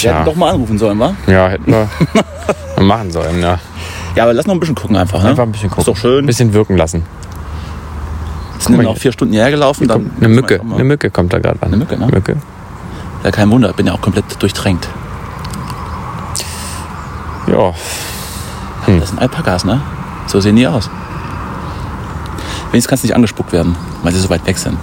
[0.00, 1.14] Wir hätten Tja, doch mal anrufen sollen, wa?
[1.26, 1.88] ja, hätten wir
[2.82, 3.58] machen sollen, ja.
[4.16, 5.22] Ja, aber lass noch ein bisschen gucken einfach.
[5.22, 5.30] Ne?
[5.30, 5.82] Einfach ein bisschen gucken.
[5.82, 6.24] Ist doch schön.
[6.24, 7.02] Ein bisschen wirken lassen.
[8.58, 9.88] Sind dann mal auch vier Stunden hierher gelaufen.
[9.88, 10.60] Dann Eine Mücke.
[10.60, 11.68] Eine Mücke kommt da gerade an.
[11.68, 12.06] Eine Mücke, ne?
[12.08, 12.36] Mücke.
[13.24, 14.88] Ja, kein Wunder, ich bin ja auch komplett durchtränkt.
[17.46, 17.72] Ja.
[18.86, 19.80] Das sind Alpakas, ne?
[20.26, 20.90] So sehen die aus.
[22.70, 24.78] Wenigstens kannst du nicht angespuckt werden, weil sie so weit weg sind.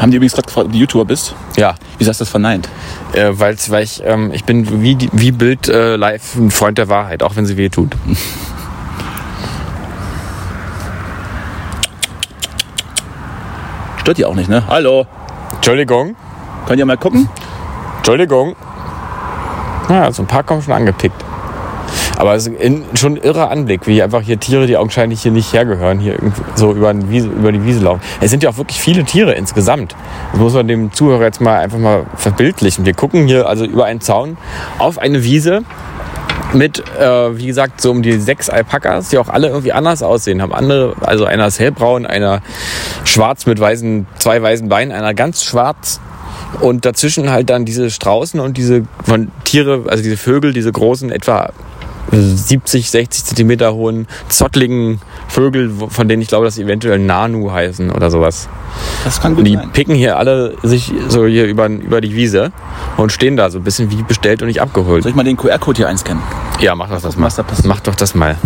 [0.00, 1.34] Haben die übrigens gerade gefragt, ob du YouTuber bist?
[1.56, 1.74] Ja.
[1.98, 2.68] Wieso hast du das verneint?
[3.12, 7.22] Äh, weil ich, ähm, ich bin wie, wie Bild äh, live ein Freund der Wahrheit,
[7.22, 7.92] auch wenn sie weh tut.
[14.00, 14.62] Stört die auch nicht, ne?
[14.68, 15.06] Hallo,
[15.54, 16.14] Entschuldigung.
[16.66, 17.28] könnt ihr mal gucken?
[17.96, 18.54] Entschuldigung.
[19.88, 21.24] Ja, so ein paar kommen schon angepickt.
[22.18, 25.52] Aber es ist schon ein irrer Anblick, wie einfach hier Tiere, die augenscheinlich hier nicht
[25.52, 26.16] hergehören, hier
[26.54, 28.00] so über, Wiese, über die Wiese laufen.
[28.20, 29.94] Es sind ja auch wirklich viele Tiere insgesamt.
[30.32, 32.86] Das muss man dem Zuhörer jetzt mal einfach mal verbildlichen.
[32.86, 34.38] Wir gucken hier also über einen Zaun
[34.78, 35.62] auf eine Wiese
[36.54, 40.40] mit, äh, wie gesagt, so um die sechs Alpakas, die auch alle irgendwie anders aussehen.
[40.40, 42.40] Haben andere, also einer ist hellbraun, einer
[43.04, 46.00] schwarz mit weißen, zwei weißen Beinen, einer ganz schwarz
[46.60, 51.10] und dazwischen halt dann diese Straußen und diese von Tiere, also diese Vögel, diese großen,
[51.10, 51.50] etwa
[52.12, 57.90] 70, 60 Zentimeter hohen, zottligen Vögel, von denen ich glaube, dass sie eventuell Nanu heißen
[57.90, 58.48] oder sowas.
[59.04, 59.70] Das kann gut die sein.
[59.72, 62.52] picken hier alle sich so hier über, über die Wiese
[62.96, 65.02] und stehen da so ein bisschen wie bestellt und nicht abgeholt.
[65.02, 66.22] Soll ich mal den QR-Code hier einscannen?
[66.60, 67.30] Ja, mach doch das mal.
[67.36, 67.44] da.
[67.64, 68.36] Mach doch das mal.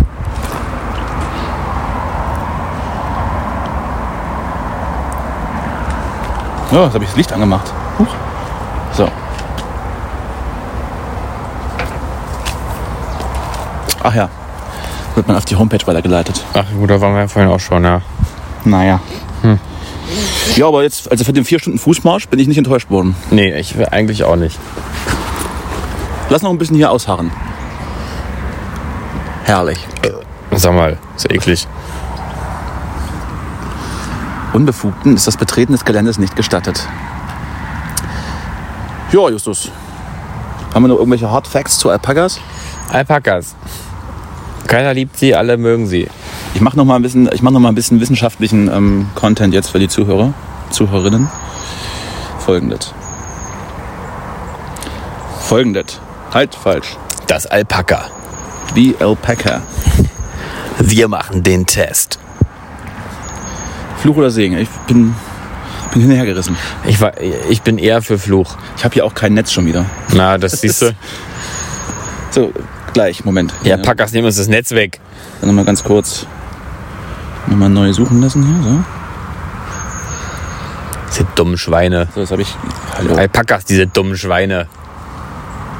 [6.71, 7.73] Ja, jetzt habe ich das Licht angemacht.
[8.01, 8.15] Huch.
[8.93, 9.07] So.
[14.03, 14.29] Ach ja.
[15.15, 16.43] Wird man auf die Homepage weitergeleitet.
[16.53, 18.01] Ach gut, da waren wir ja vorhin auch schon, ja.
[18.63, 18.99] Naja.
[20.55, 23.15] Ja, aber jetzt, also für den vier Stunden Fußmarsch bin ich nicht enttäuscht worden.
[23.29, 24.59] Nee, ich will eigentlich auch nicht.
[26.29, 27.31] Lass noch ein bisschen hier ausharren.
[29.43, 29.85] Herrlich.
[30.51, 31.67] Sag mal, ist ja eklig.
[34.53, 36.87] Unbefugten ist das Betreten des Geländes nicht gestattet.
[39.11, 39.69] Ja, Justus.
[40.73, 42.39] Haben wir noch irgendwelche Hard Facts zu Alpakas?
[42.91, 43.55] Alpakas.
[44.67, 46.07] Keiner liebt sie, alle mögen sie.
[46.53, 49.53] Ich mache noch mal ein bisschen, ich mache noch mal ein bisschen wissenschaftlichen ähm, Content
[49.53, 50.33] jetzt für die Zuhörer,
[50.69, 51.29] Zuhörerinnen.
[52.39, 52.93] Folgendes.
[55.41, 55.99] Folgendes.
[56.33, 56.95] Halt falsch.
[57.27, 58.05] Das Alpaka.
[58.73, 59.61] Wie Alpaca.
[60.79, 62.17] Wir machen den Test.
[63.97, 64.57] Fluch oder Segen?
[64.57, 65.13] Ich bin,
[65.93, 66.57] bin hin und her gerissen.
[66.85, 67.13] Ich, war,
[67.49, 68.57] ich bin eher für Fluch.
[68.77, 69.85] Ich habe hier auch kein Netz schon wieder.
[70.13, 70.95] Na, das siehst du.
[72.31, 72.53] So,
[72.93, 73.53] gleich, Moment.
[73.63, 74.99] Ja, Packers nehmen uns das Netz weg.
[75.39, 76.25] Dann nochmal ganz kurz
[77.47, 78.85] nochmal neu suchen lassen hier.
[81.09, 82.07] Diese dummen Schweine.
[82.07, 82.55] So, so jetzt habe ich.
[82.97, 83.15] Hallo.
[83.15, 84.67] Alpakas, diese dummen Schweine.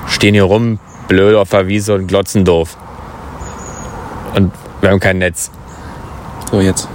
[0.08, 2.76] Stehen hier rum, blöd auf der Wiese und glotzen doof.
[4.36, 4.52] Und
[4.82, 5.52] wir haben kein Netz.
[6.52, 6.90] So, jetzt.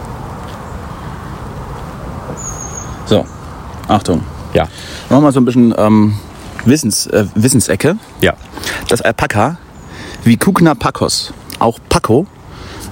[3.89, 4.23] Achtung.
[4.55, 4.65] Ja.
[4.65, 4.73] Machen
[5.09, 6.15] wir mal so ein bisschen ähm,
[6.65, 7.97] Wissens, äh, Wissensecke.
[8.21, 8.35] Ja.
[8.89, 9.59] Das Alpaka,
[10.25, 12.27] Vicucna pacos, auch Paco,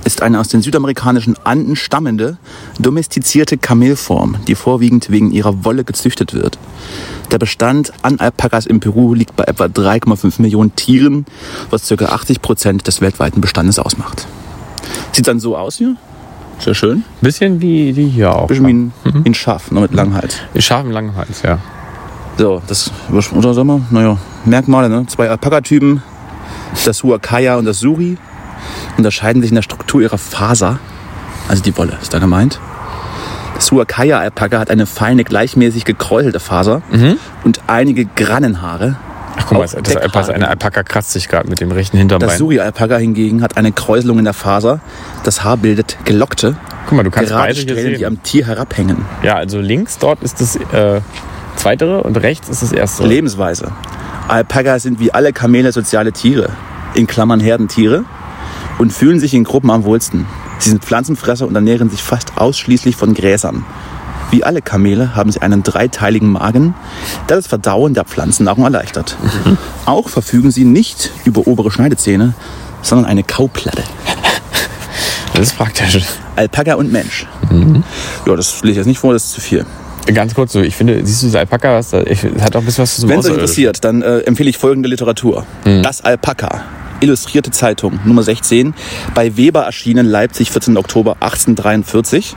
[0.04, 2.36] ist eine aus den südamerikanischen Anden stammende,
[2.78, 6.58] domestizierte Kamelform, die vorwiegend wegen ihrer Wolle gezüchtet wird.
[7.30, 11.24] Der Bestand an Alpakas in Peru liegt bei etwa 3,5 Millionen Tieren,
[11.70, 12.04] was ca.
[12.04, 14.26] 80 Prozent des weltweiten Bestandes ausmacht.
[15.12, 15.96] Sieht dann so aus hier.
[16.58, 17.04] Sehr schön.
[17.20, 18.46] Bisschen wie die hier auch.
[18.46, 20.36] Bisschen wie ein, wie ein Schaf, nur mit langem Hals.
[20.58, 21.58] Scharfen langen Hals, ja.
[22.38, 25.06] So, das, oder sagen wir, naja, Merkmale, ne?
[25.06, 26.02] Zwei Alpaka-Typen,
[26.84, 28.16] das Huacaya und das Suri,
[28.96, 30.78] unterscheiden sich in der Struktur ihrer Faser,
[31.48, 32.58] also die Wolle ist da gemeint.
[33.54, 36.82] Das Huacaya-Alpaka hat eine feine, gleichmäßig gekräuselte Faser
[37.44, 38.96] und einige Grannenhaare.
[39.36, 42.28] Ach guck mal, das Alpaka, eine Alpaka kratzt sich gerade mit dem rechten Hinterbein.
[42.28, 44.80] Das Suri-Alpaka hingegen hat eine Kräuselung in der Faser.
[45.24, 46.56] Das Haar bildet gelockte,
[46.86, 49.04] Guck mal, du kannst gerade Strähnen, die am Tier herabhängen.
[49.22, 51.00] Ja, also links dort ist das äh,
[51.56, 53.06] zweitere und rechts ist das erste.
[53.06, 53.72] Lebensweise.
[54.28, 56.50] Alpakas sind wie alle Kamele soziale Tiere,
[56.94, 58.04] in Klammern Herdentiere,
[58.78, 60.26] und fühlen sich in Gruppen am wohlsten.
[60.58, 63.64] Sie sind Pflanzenfresser und ernähren sich fast ausschließlich von Gräsern.
[64.30, 66.74] Wie alle Kamele haben sie einen dreiteiligen Magen,
[67.28, 69.16] der das Verdauen der Pflanzennahrung erleichtert.
[69.86, 72.34] Auch verfügen sie nicht über obere Schneidezähne,
[72.82, 73.82] sondern eine Kauplatte.
[75.34, 75.98] Das ist praktisch.
[76.36, 77.26] Alpaka und Mensch.
[78.26, 79.66] Ja, das lese ich jetzt nicht vor, das ist zu viel.
[80.12, 82.04] Ganz kurz so, ich finde, siehst du das Alpaka, was das
[82.40, 84.88] hat auch ein bisschen was zum Wenn es euch interessiert, dann äh, empfehle ich folgende
[84.88, 85.46] Literatur.
[85.64, 86.62] Das Alpaka.
[87.00, 88.74] Illustrierte Zeitung, Nummer 16.
[89.14, 90.76] Bei Weber erschienen, Leipzig, 14.
[90.76, 92.36] Oktober 1843.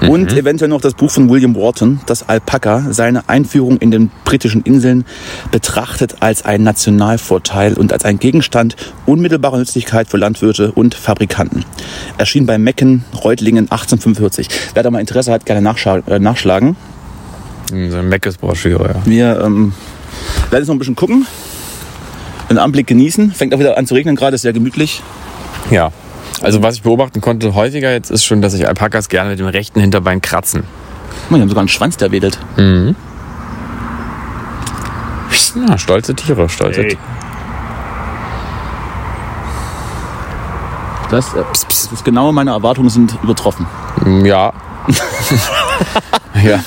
[0.00, 4.62] Und eventuell noch das Buch von William Wharton, das Alpaka, seine Einführung in den britischen
[4.62, 5.04] Inseln,
[5.50, 8.76] betrachtet als einen Nationalvorteil und als ein Gegenstand
[9.06, 11.64] unmittelbarer Nützlichkeit für Landwirte und Fabrikanten.
[12.18, 14.48] Erschien bei Mecken, Reutlingen 1845.
[14.74, 15.60] Wer da mal Interesse hat, gerne
[16.06, 16.76] äh, nachschlagen.
[17.70, 19.06] So eine Meckes-Broschüre, ja.
[19.06, 19.72] Wir ähm,
[20.50, 21.26] werden jetzt noch ein bisschen gucken,
[22.48, 23.32] den Anblick genießen.
[23.32, 25.02] Fängt auch wieder an zu regnen, gerade ist sehr gemütlich.
[25.70, 25.90] Ja.
[26.42, 29.46] Also was ich beobachten konnte häufiger jetzt ist schon, dass sich Alpakas gerne mit dem
[29.46, 30.64] rechten Hinterbein kratzen.
[31.22, 32.38] Guck mal, die haben sogar einen Schwanz, der wedelt.
[35.68, 36.88] Ja, stolze Tiere, stolze Hey.
[36.90, 37.00] Tiere.
[41.10, 43.66] Das, äh, das ist genau meine Erwartungen sind übertroffen.
[44.24, 44.52] Ja.
[46.42, 46.60] ja.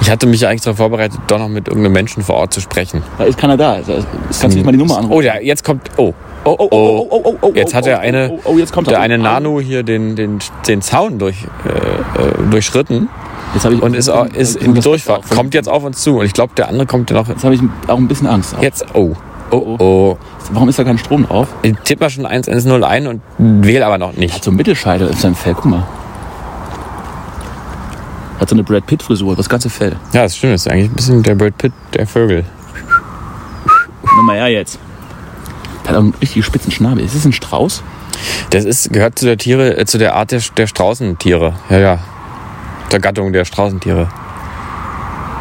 [0.00, 3.02] Ich hatte mich eigentlich darauf vorbereitet, doch noch mit irgendeinem Menschen vor Ort zu sprechen.
[3.18, 3.74] Da ist keiner da.
[3.74, 5.12] Also, Das kannst du nicht mal die Nummer anrufen.
[5.12, 5.90] Oh ja, jetzt kommt.
[5.96, 6.14] Oh.
[6.44, 8.72] Oh, oh, oh, oh, oh, oh, Jetzt oh, hat er oh, eine, Oh, oh, jetzt
[8.72, 9.02] kommt der er.
[9.02, 13.08] eine Nano hier den, den, den Zaun durch, äh, äh, durchschritten
[13.54, 15.28] Jetzt ich und ist, ist in die Durchfahrt.
[15.30, 16.18] Kommt jetzt auf uns zu.
[16.18, 17.28] Und ich glaube, der andere kommt ja noch.
[17.28, 18.56] Jetzt habe ich auch ein bisschen Angst.
[18.60, 18.84] Jetzt.
[18.94, 19.14] Oh.
[19.50, 20.18] Oh, oh.
[20.52, 21.48] Warum ist da kein Strom drauf?
[21.62, 24.34] Ich tipp mal schon 110 ein und wähle aber noch nicht.
[24.34, 25.54] Hat so einen Mittelscheitel auf seinem Fell.
[25.54, 25.86] Guck mal.
[28.40, 29.96] Hat so eine Brad Pitt Frisur, das ganze Fell.
[30.14, 30.54] Ja, das stimmt.
[30.54, 32.44] Das ist eigentlich ein bisschen der Brad Pitt der Vögel.
[34.16, 34.78] Nimm mal her jetzt.
[35.84, 37.04] Der hat auch einen richtig spitzen Schnabel.
[37.04, 37.82] Ist das ein Strauß?
[38.50, 41.54] Das ist, gehört zu der Tiere, äh, zu der Art der, der Straußentiere.
[41.70, 41.98] Ja, ja.
[42.90, 44.08] Der Gattung der Straußentiere.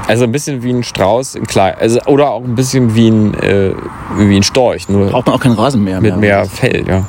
[0.08, 3.72] Also ein bisschen wie ein Strauß, klein, also, oder auch ein bisschen wie ein, äh,
[4.18, 6.02] wie ein Storch, nur Braucht man auch keinen Rasen mehr.
[6.02, 7.06] mit mehr Fell, ja.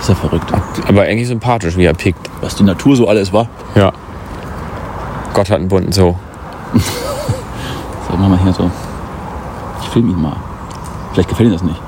[0.00, 0.52] Ist ja verrückt.
[0.86, 2.28] Aber eigentlich sympathisch, wie er pickt.
[2.40, 3.48] Was die Natur so alles war.
[3.74, 3.92] Ja.
[5.32, 6.14] Gott hat einen bunten Zoo.
[8.08, 8.70] So, machen wir hier so.
[9.82, 10.36] Ich filme ihn mal.
[11.16, 11.80] Vielleicht gefällt ihm das nicht.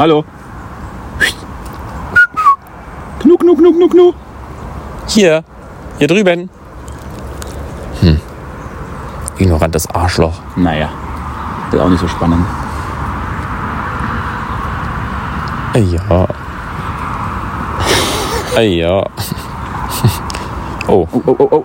[0.00, 0.24] Hallo.
[3.20, 4.12] Knu, knu, knu, knu, knu.
[5.06, 5.44] Hier,
[5.98, 6.50] hier drüben.
[8.00, 8.20] Hm.
[9.38, 10.40] Ignorantes Arschloch.
[10.56, 10.88] Naja,
[11.70, 12.44] ist auch nicht so spannend.
[15.74, 16.26] Ja.
[18.60, 19.06] Ja.
[20.88, 21.06] Oh.
[21.14, 21.64] Oh, oh, oh, oh.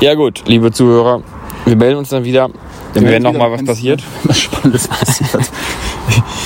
[0.00, 1.22] Ja gut, liebe Zuhörer,
[1.64, 2.50] wir melden uns dann wieder.
[2.94, 4.02] Wir werden noch mal was passiert.
[4.24, 5.30] Was Spannendes passiert.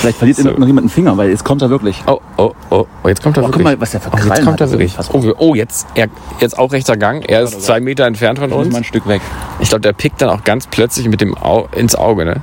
[0.01, 2.03] Vielleicht verliert noch jemand einen Finger, weil jetzt kommt er wirklich.
[2.07, 3.65] Oh, oh, oh, oh, jetzt kommt er Oh, guck wirklich.
[3.65, 4.61] mal, was der für oh, jetzt kommt hat.
[4.63, 4.95] er wirklich.
[5.13, 6.07] Oh, oh jetzt, er,
[6.41, 7.23] jetzt auch rechter Gang.
[7.23, 8.73] Er ist zwei Meter entfernt von uns.
[8.73, 9.21] mal ein Stück weg.
[9.61, 12.41] Ich glaube, der pickt dann auch ganz plötzlich mit dem Au ins Auge, ne?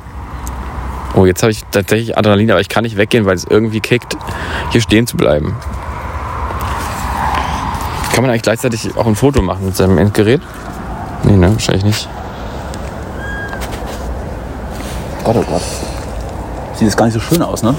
[1.15, 4.15] Oh, jetzt habe ich tatsächlich Adrenalin, aber ich kann nicht weggehen, weil es irgendwie kickt,
[4.71, 5.55] hier stehen zu bleiben.
[8.13, 10.41] Kann man eigentlich gleichzeitig auch ein Foto machen mit seinem Endgerät?
[11.25, 11.51] Nee, ne?
[11.51, 12.07] Wahrscheinlich nicht.
[15.23, 15.63] Gott, oh Gott.
[16.73, 17.75] Sieht jetzt gar nicht so schön aus, ne?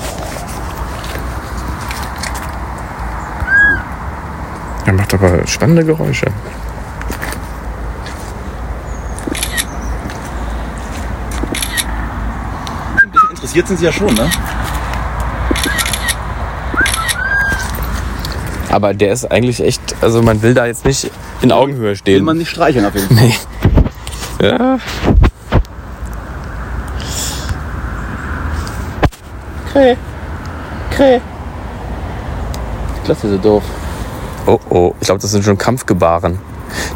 [4.85, 6.27] Er macht aber spannende Geräusche.
[13.01, 14.29] Ein bisschen interessiert sind sie ja schon, ne?
[18.71, 21.11] Aber der ist eigentlich echt, also man will da jetzt nicht
[21.47, 22.25] in Augenhöhe Will stehen.
[22.25, 23.31] man nicht streicheln auf jeden Fall.
[24.43, 24.79] Ja.
[33.05, 33.65] Klasse, so doof.
[34.47, 36.39] Oh oh, ich glaube, das sind schon Kampfgebaren.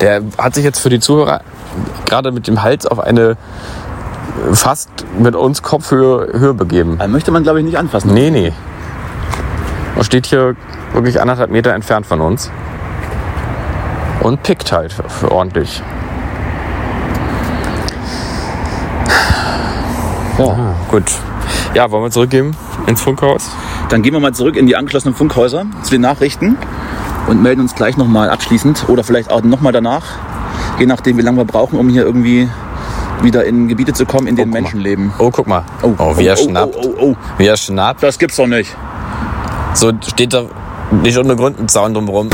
[0.01, 1.40] Der hat sich jetzt für die Zuhörer
[2.07, 3.30] gerade mit dem Hals auf eine
[4.51, 4.88] äh, fast
[5.18, 6.96] mit uns Kopfhöhe Höhe begeben.
[6.98, 8.12] Also möchte man, glaube ich, nicht anfassen.
[8.12, 8.53] Nee, nee.
[9.96, 10.57] Er steht hier
[10.92, 12.51] wirklich anderthalb Meter entfernt von uns.
[14.23, 14.95] Und pickt halt
[15.29, 15.83] ordentlich.
[20.37, 20.51] So.
[20.51, 21.05] Ah, gut.
[21.75, 22.57] Ja, wollen wir zurückgehen
[22.87, 23.51] ins Funkhaus?
[23.91, 26.57] Dann gehen wir mal zurück in die angeschlossenen Funkhäuser zu den Nachrichten
[27.29, 30.05] und melden uns gleich nochmal abschließend oder vielleicht auch nochmal danach,
[30.79, 32.49] je nachdem, wie lange wir brauchen, um hier irgendwie
[33.23, 34.62] wieder in Gebiete zu kommen, in denen mal.
[34.62, 35.12] Menschen leben.
[35.18, 35.64] Oh, guck mal.
[35.83, 36.77] Oh, wie er oh, schnappt.
[36.77, 37.16] Oh, oh, oh.
[37.37, 38.03] Wie er schnappt.
[38.03, 38.75] Das gibt's doch nicht.
[39.75, 40.45] So steht da
[41.03, 42.31] nicht ohne Grund ein Zaun drumherum.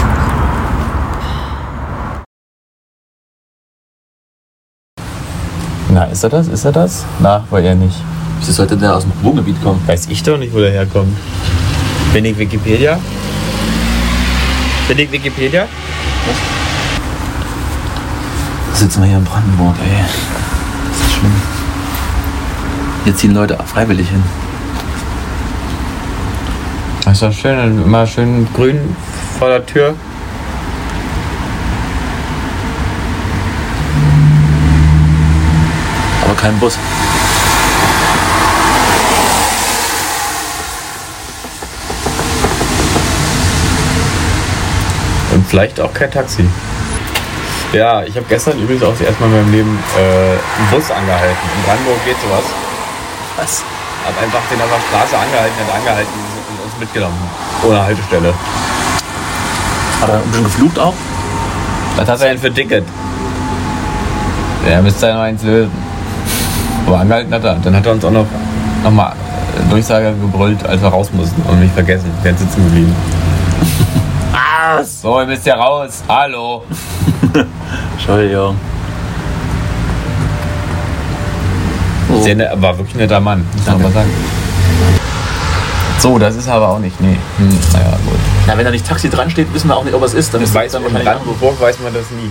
[5.97, 6.47] Na, ist er das?
[6.49, 7.07] Ist er das?
[7.21, 7.97] Na, war er nicht.
[8.39, 9.83] Wieso sollte der aus dem Wohngebiet kommen?
[9.87, 11.17] Weiß ich doch nicht, wo der herkommt.
[12.13, 12.99] Bin ich Wikipedia?
[14.89, 15.65] Bin ich Wikipedia?
[18.75, 20.05] Sitzen wir hier in Brandenburg, ey.
[20.91, 21.33] Das ist schlimm.
[23.05, 24.23] Hier ziehen Leute freiwillig hin.
[27.07, 28.95] Das ist doch schön, immer schön grün
[29.39, 29.95] vor der Tür.
[36.47, 36.79] kein Bus.
[45.35, 46.49] Und vielleicht auch kein Taxi.
[47.73, 51.37] Ja, ich habe gestern übrigens auch erstmal in meinem Leben äh, einen Bus angehalten.
[51.57, 52.45] In Brandenburg geht sowas.
[53.37, 53.65] Was?
[54.07, 56.13] Hab einfach den auf der Straße angehalten, hat angehalten
[56.49, 57.19] und uns mitgenommen.
[57.65, 58.33] Ohne Haltestelle.
[60.01, 60.95] Hat er schon geflucht auch?
[61.97, 62.85] Was hast du denn für Ticket?
[64.65, 65.86] Der müsste ja noch eins lösen.
[66.87, 67.57] Aber angehalten hat er.
[67.57, 68.27] Dann hat er uns auch noch,
[68.91, 69.13] mal
[69.71, 71.43] Durchsage gebrüllt, als wir raus mussten.
[71.43, 72.11] Und mich vergessen.
[72.23, 72.95] Der ist sitzen geblieben.
[74.33, 76.03] ah, so, ihr müsst ja raus.
[76.09, 76.63] Hallo.
[77.97, 78.57] Entschuldigung.
[82.21, 84.11] Sehr ne, war wirklich ein netter Mann, muss man mal sagen.
[85.99, 87.01] So, das ist aber auch nicht.
[87.01, 87.17] Nee.
[87.39, 88.19] Hm, naja, gut.
[88.47, 90.33] Ja, wenn da nicht Taxi dran steht, wissen wir auch nicht, ob es ist.
[90.33, 92.31] Dann Das ist weiß dann man wahrscheinlich in Brandenburg weiß man das nie.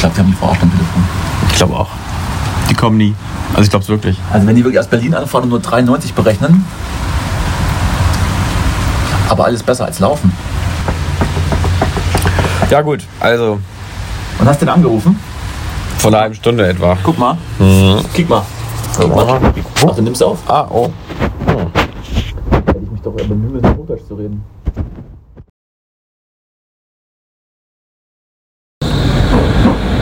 [0.00, 1.04] Glaube, die haben die verarscht am Telefon.
[1.50, 1.88] Ich glaube auch.
[2.68, 3.14] Die kommen nie.
[3.50, 4.16] Also ich glaube es wirklich.
[4.32, 6.64] Also wenn die wirklich aus Berlin anfahren und nur 93 berechnen,
[9.28, 10.32] aber alles besser als laufen.
[12.70, 13.58] Ja gut, also
[14.38, 15.18] Und hast den angerufen?
[15.98, 16.96] vor einer halben Stunde etwa.
[17.02, 17.36] Guck mal.
[18.14, 18.42] Kick mal.
[18.96, 19.40] Guck mal.
[19.86, 20.38] Ach, du nimmst auf.
[20.48, 20.88] Ah, oh.
[22.50, 24.42] Hätte ich mich doch bemühen müssen, Hochdeutsch zu reden.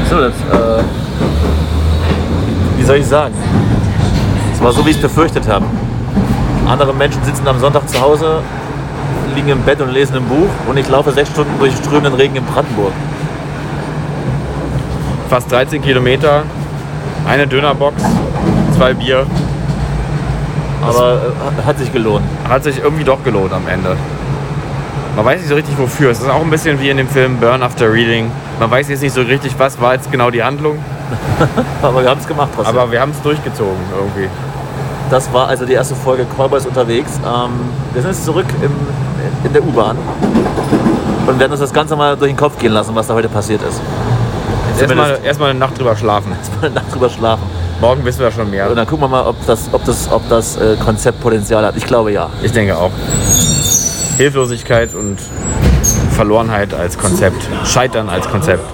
[0.08, 0.82] So, das, äh,
[2.78, 3.34] wie soll ich sagen?
[4.54, 5.66] Es war so, wie ich es befürchtet habe.
[6.66, 8.40] Andere Menschen sitzen am Sonntag zu Hause,
[9.34, 12.36] liegen im Bett und lesen ein Buch und ich laufe sechs Stunden durch strömenden Regen
[12.36, 12.92] in Brandenburg.
[15.28, 16.42] Fast 13 Kilometer,
[17.26, 18.02] eine Dönerbox,
[18.76, 19.26] zwei Bier.
[20.80, 21.20] Aber
[21.60, 22.24] äh, hat sich gelohnt.
[22.48, 23.94] Hat sich irgendwie doch gelohnt am Ende.
[25.18, 26.12] Man weiß nicht so richtig wofür.
[26.12, 28.30] Es ist auch ein bisschen wie in dem Film Burn After Reading.
[28.60, 30.78] Man weiß jetzt nicht so richtig, was war jetzt genau die Handlung.
[31.82, 32.78] Aber wir haben es gemacht trotzdem.
[32.78, 34.28] Aber wir haben es durchgezogen irgendwie.
[35.10, 37.18] Das war also die erste Folge Callboys unterwegs.
[37.26, 37.50] Ähm,
[37.94, 38.70] wir sind jetzt zurück im,
[39.42, 39.98] in der U-Bahn
[41.26, 43.62] und werden uns das Ganze mal durch den Kopf gehen lassen, was da heute passiert
[43.62, 43.80] ist.
[44.80, 46.30] Erstmal, erstmal eine Nacht drüber schlafen.
[46.60, 47.42] mal eine Nacht drüber schlafen.
[47.80, 48.70] Morgen wissen wir schon mehr.
[48.70, 51.76] Und dann gucken wir mal, ob das, ob das, ob das äh, Konzept Potenzial hat.
[51.76, 52.30] Ich glaube ja.
[52.40, 52.92] Ich denke auch.
[54.18, 55.16] Hilflosigkeit und
[56.16, 57.48] Verlorenheit als Konzept.
[57.64, 58.64] Scheitern als Konzept.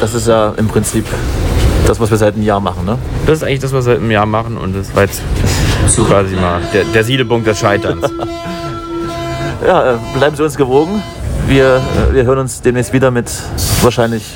[0.00, 1.04] Das ist ja im Prinzip
[1.86, 2.86] das, was wir seit einem Jahr machen.
[2.86, 2.98] Ne?
[3.26, 5.20] Das ist eigentlich das, was wir seit einem Jahr machen und das war jetzt
[6.08, 8.10] quasi mal der, der Siedepunkt des Scheiterns.
[9.64, 11.02] Ja, äh, bleiben Sie uns gewogen.
[11.46, 13.30] Wir, äh, wir hören uns demnächst wieder mit
[13.80, 14.34] wahrscheinlich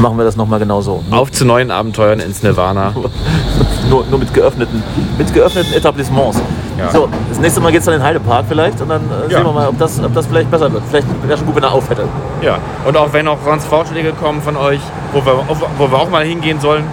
[0.00, 1.04] machen wir das nochmal genauso.
[1.10, 2.94] Auf zu neuen Abenteuern ins Nirvana.
[3.90, 4.82] Nur, nur mit geöffneten,
[5.16, 6.40] mit geöffneten Etablissements.
[6.78, 6.90] Ja.
[6.90, 9.38] So, das nächste Mal geht es dann in Heidepark vielleicht und dann äh, Ja.
[9.38, 10.82] sehen wir mal, ob das, ob das vielleicht besser wird.
[10.90, 12.04] Vielleicht wäre schon gut, wenn er auf hätte.
[12.42, 14.80] Ja, und auch wenn auch sonst Vorschläge kommen von euch,
[15.12, 15.32] wo wir,
[15.78, 16.84] wo wir auch mal hingehen sollen,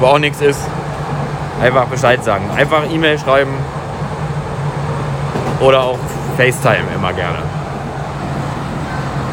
[0.00, 0.60] wo auch nichts ist,
[1.62, 2.44] einfach Bescheid sagen.
[2.54, 3.52] Einfach E-Mail schreiben
[5.60, 5.98] oder auch
[6.36, 7.38] FaceTime immer gerne.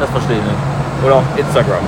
[0.00, 1.04] Das verstehe ich nicht.
[1.04, 1.84] Oder auch Instagram.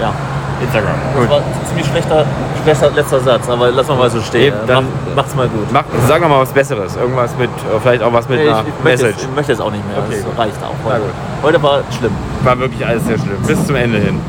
[0.00, 0.12] Ja.
[0.60, 0.94] Instagram.
[1.18, 2.24] Das war ein ziemlich schlechter,
[2.62, 4.54] schlechter letzter Satz, aber lassen wir mal so stehen.
[4.54, 5.66] Nee, dann- Mach, macht's mal gut.
[5.72, 6.96] Mach, sag doch mal was Besseres.
[6.96, 9.10] Irgendwas mit, äh, vielleicht auch was mit Nee, ich, einer ich, möchte Message.
[9.20, 9.98] jetzt, ich möchte jetzt auch nicht mehr.
[9.98, 10.38] Okay, das gut.
[10.38, 10.90] reicht auch.
[10.90, 11.10] Heute, gut.
[11.42, 12.12] heute war schlimm.
[12.44, 13.36] War wirklich alles sehr schlimm.
[13.46, 14.20] Bis zum Ende hin.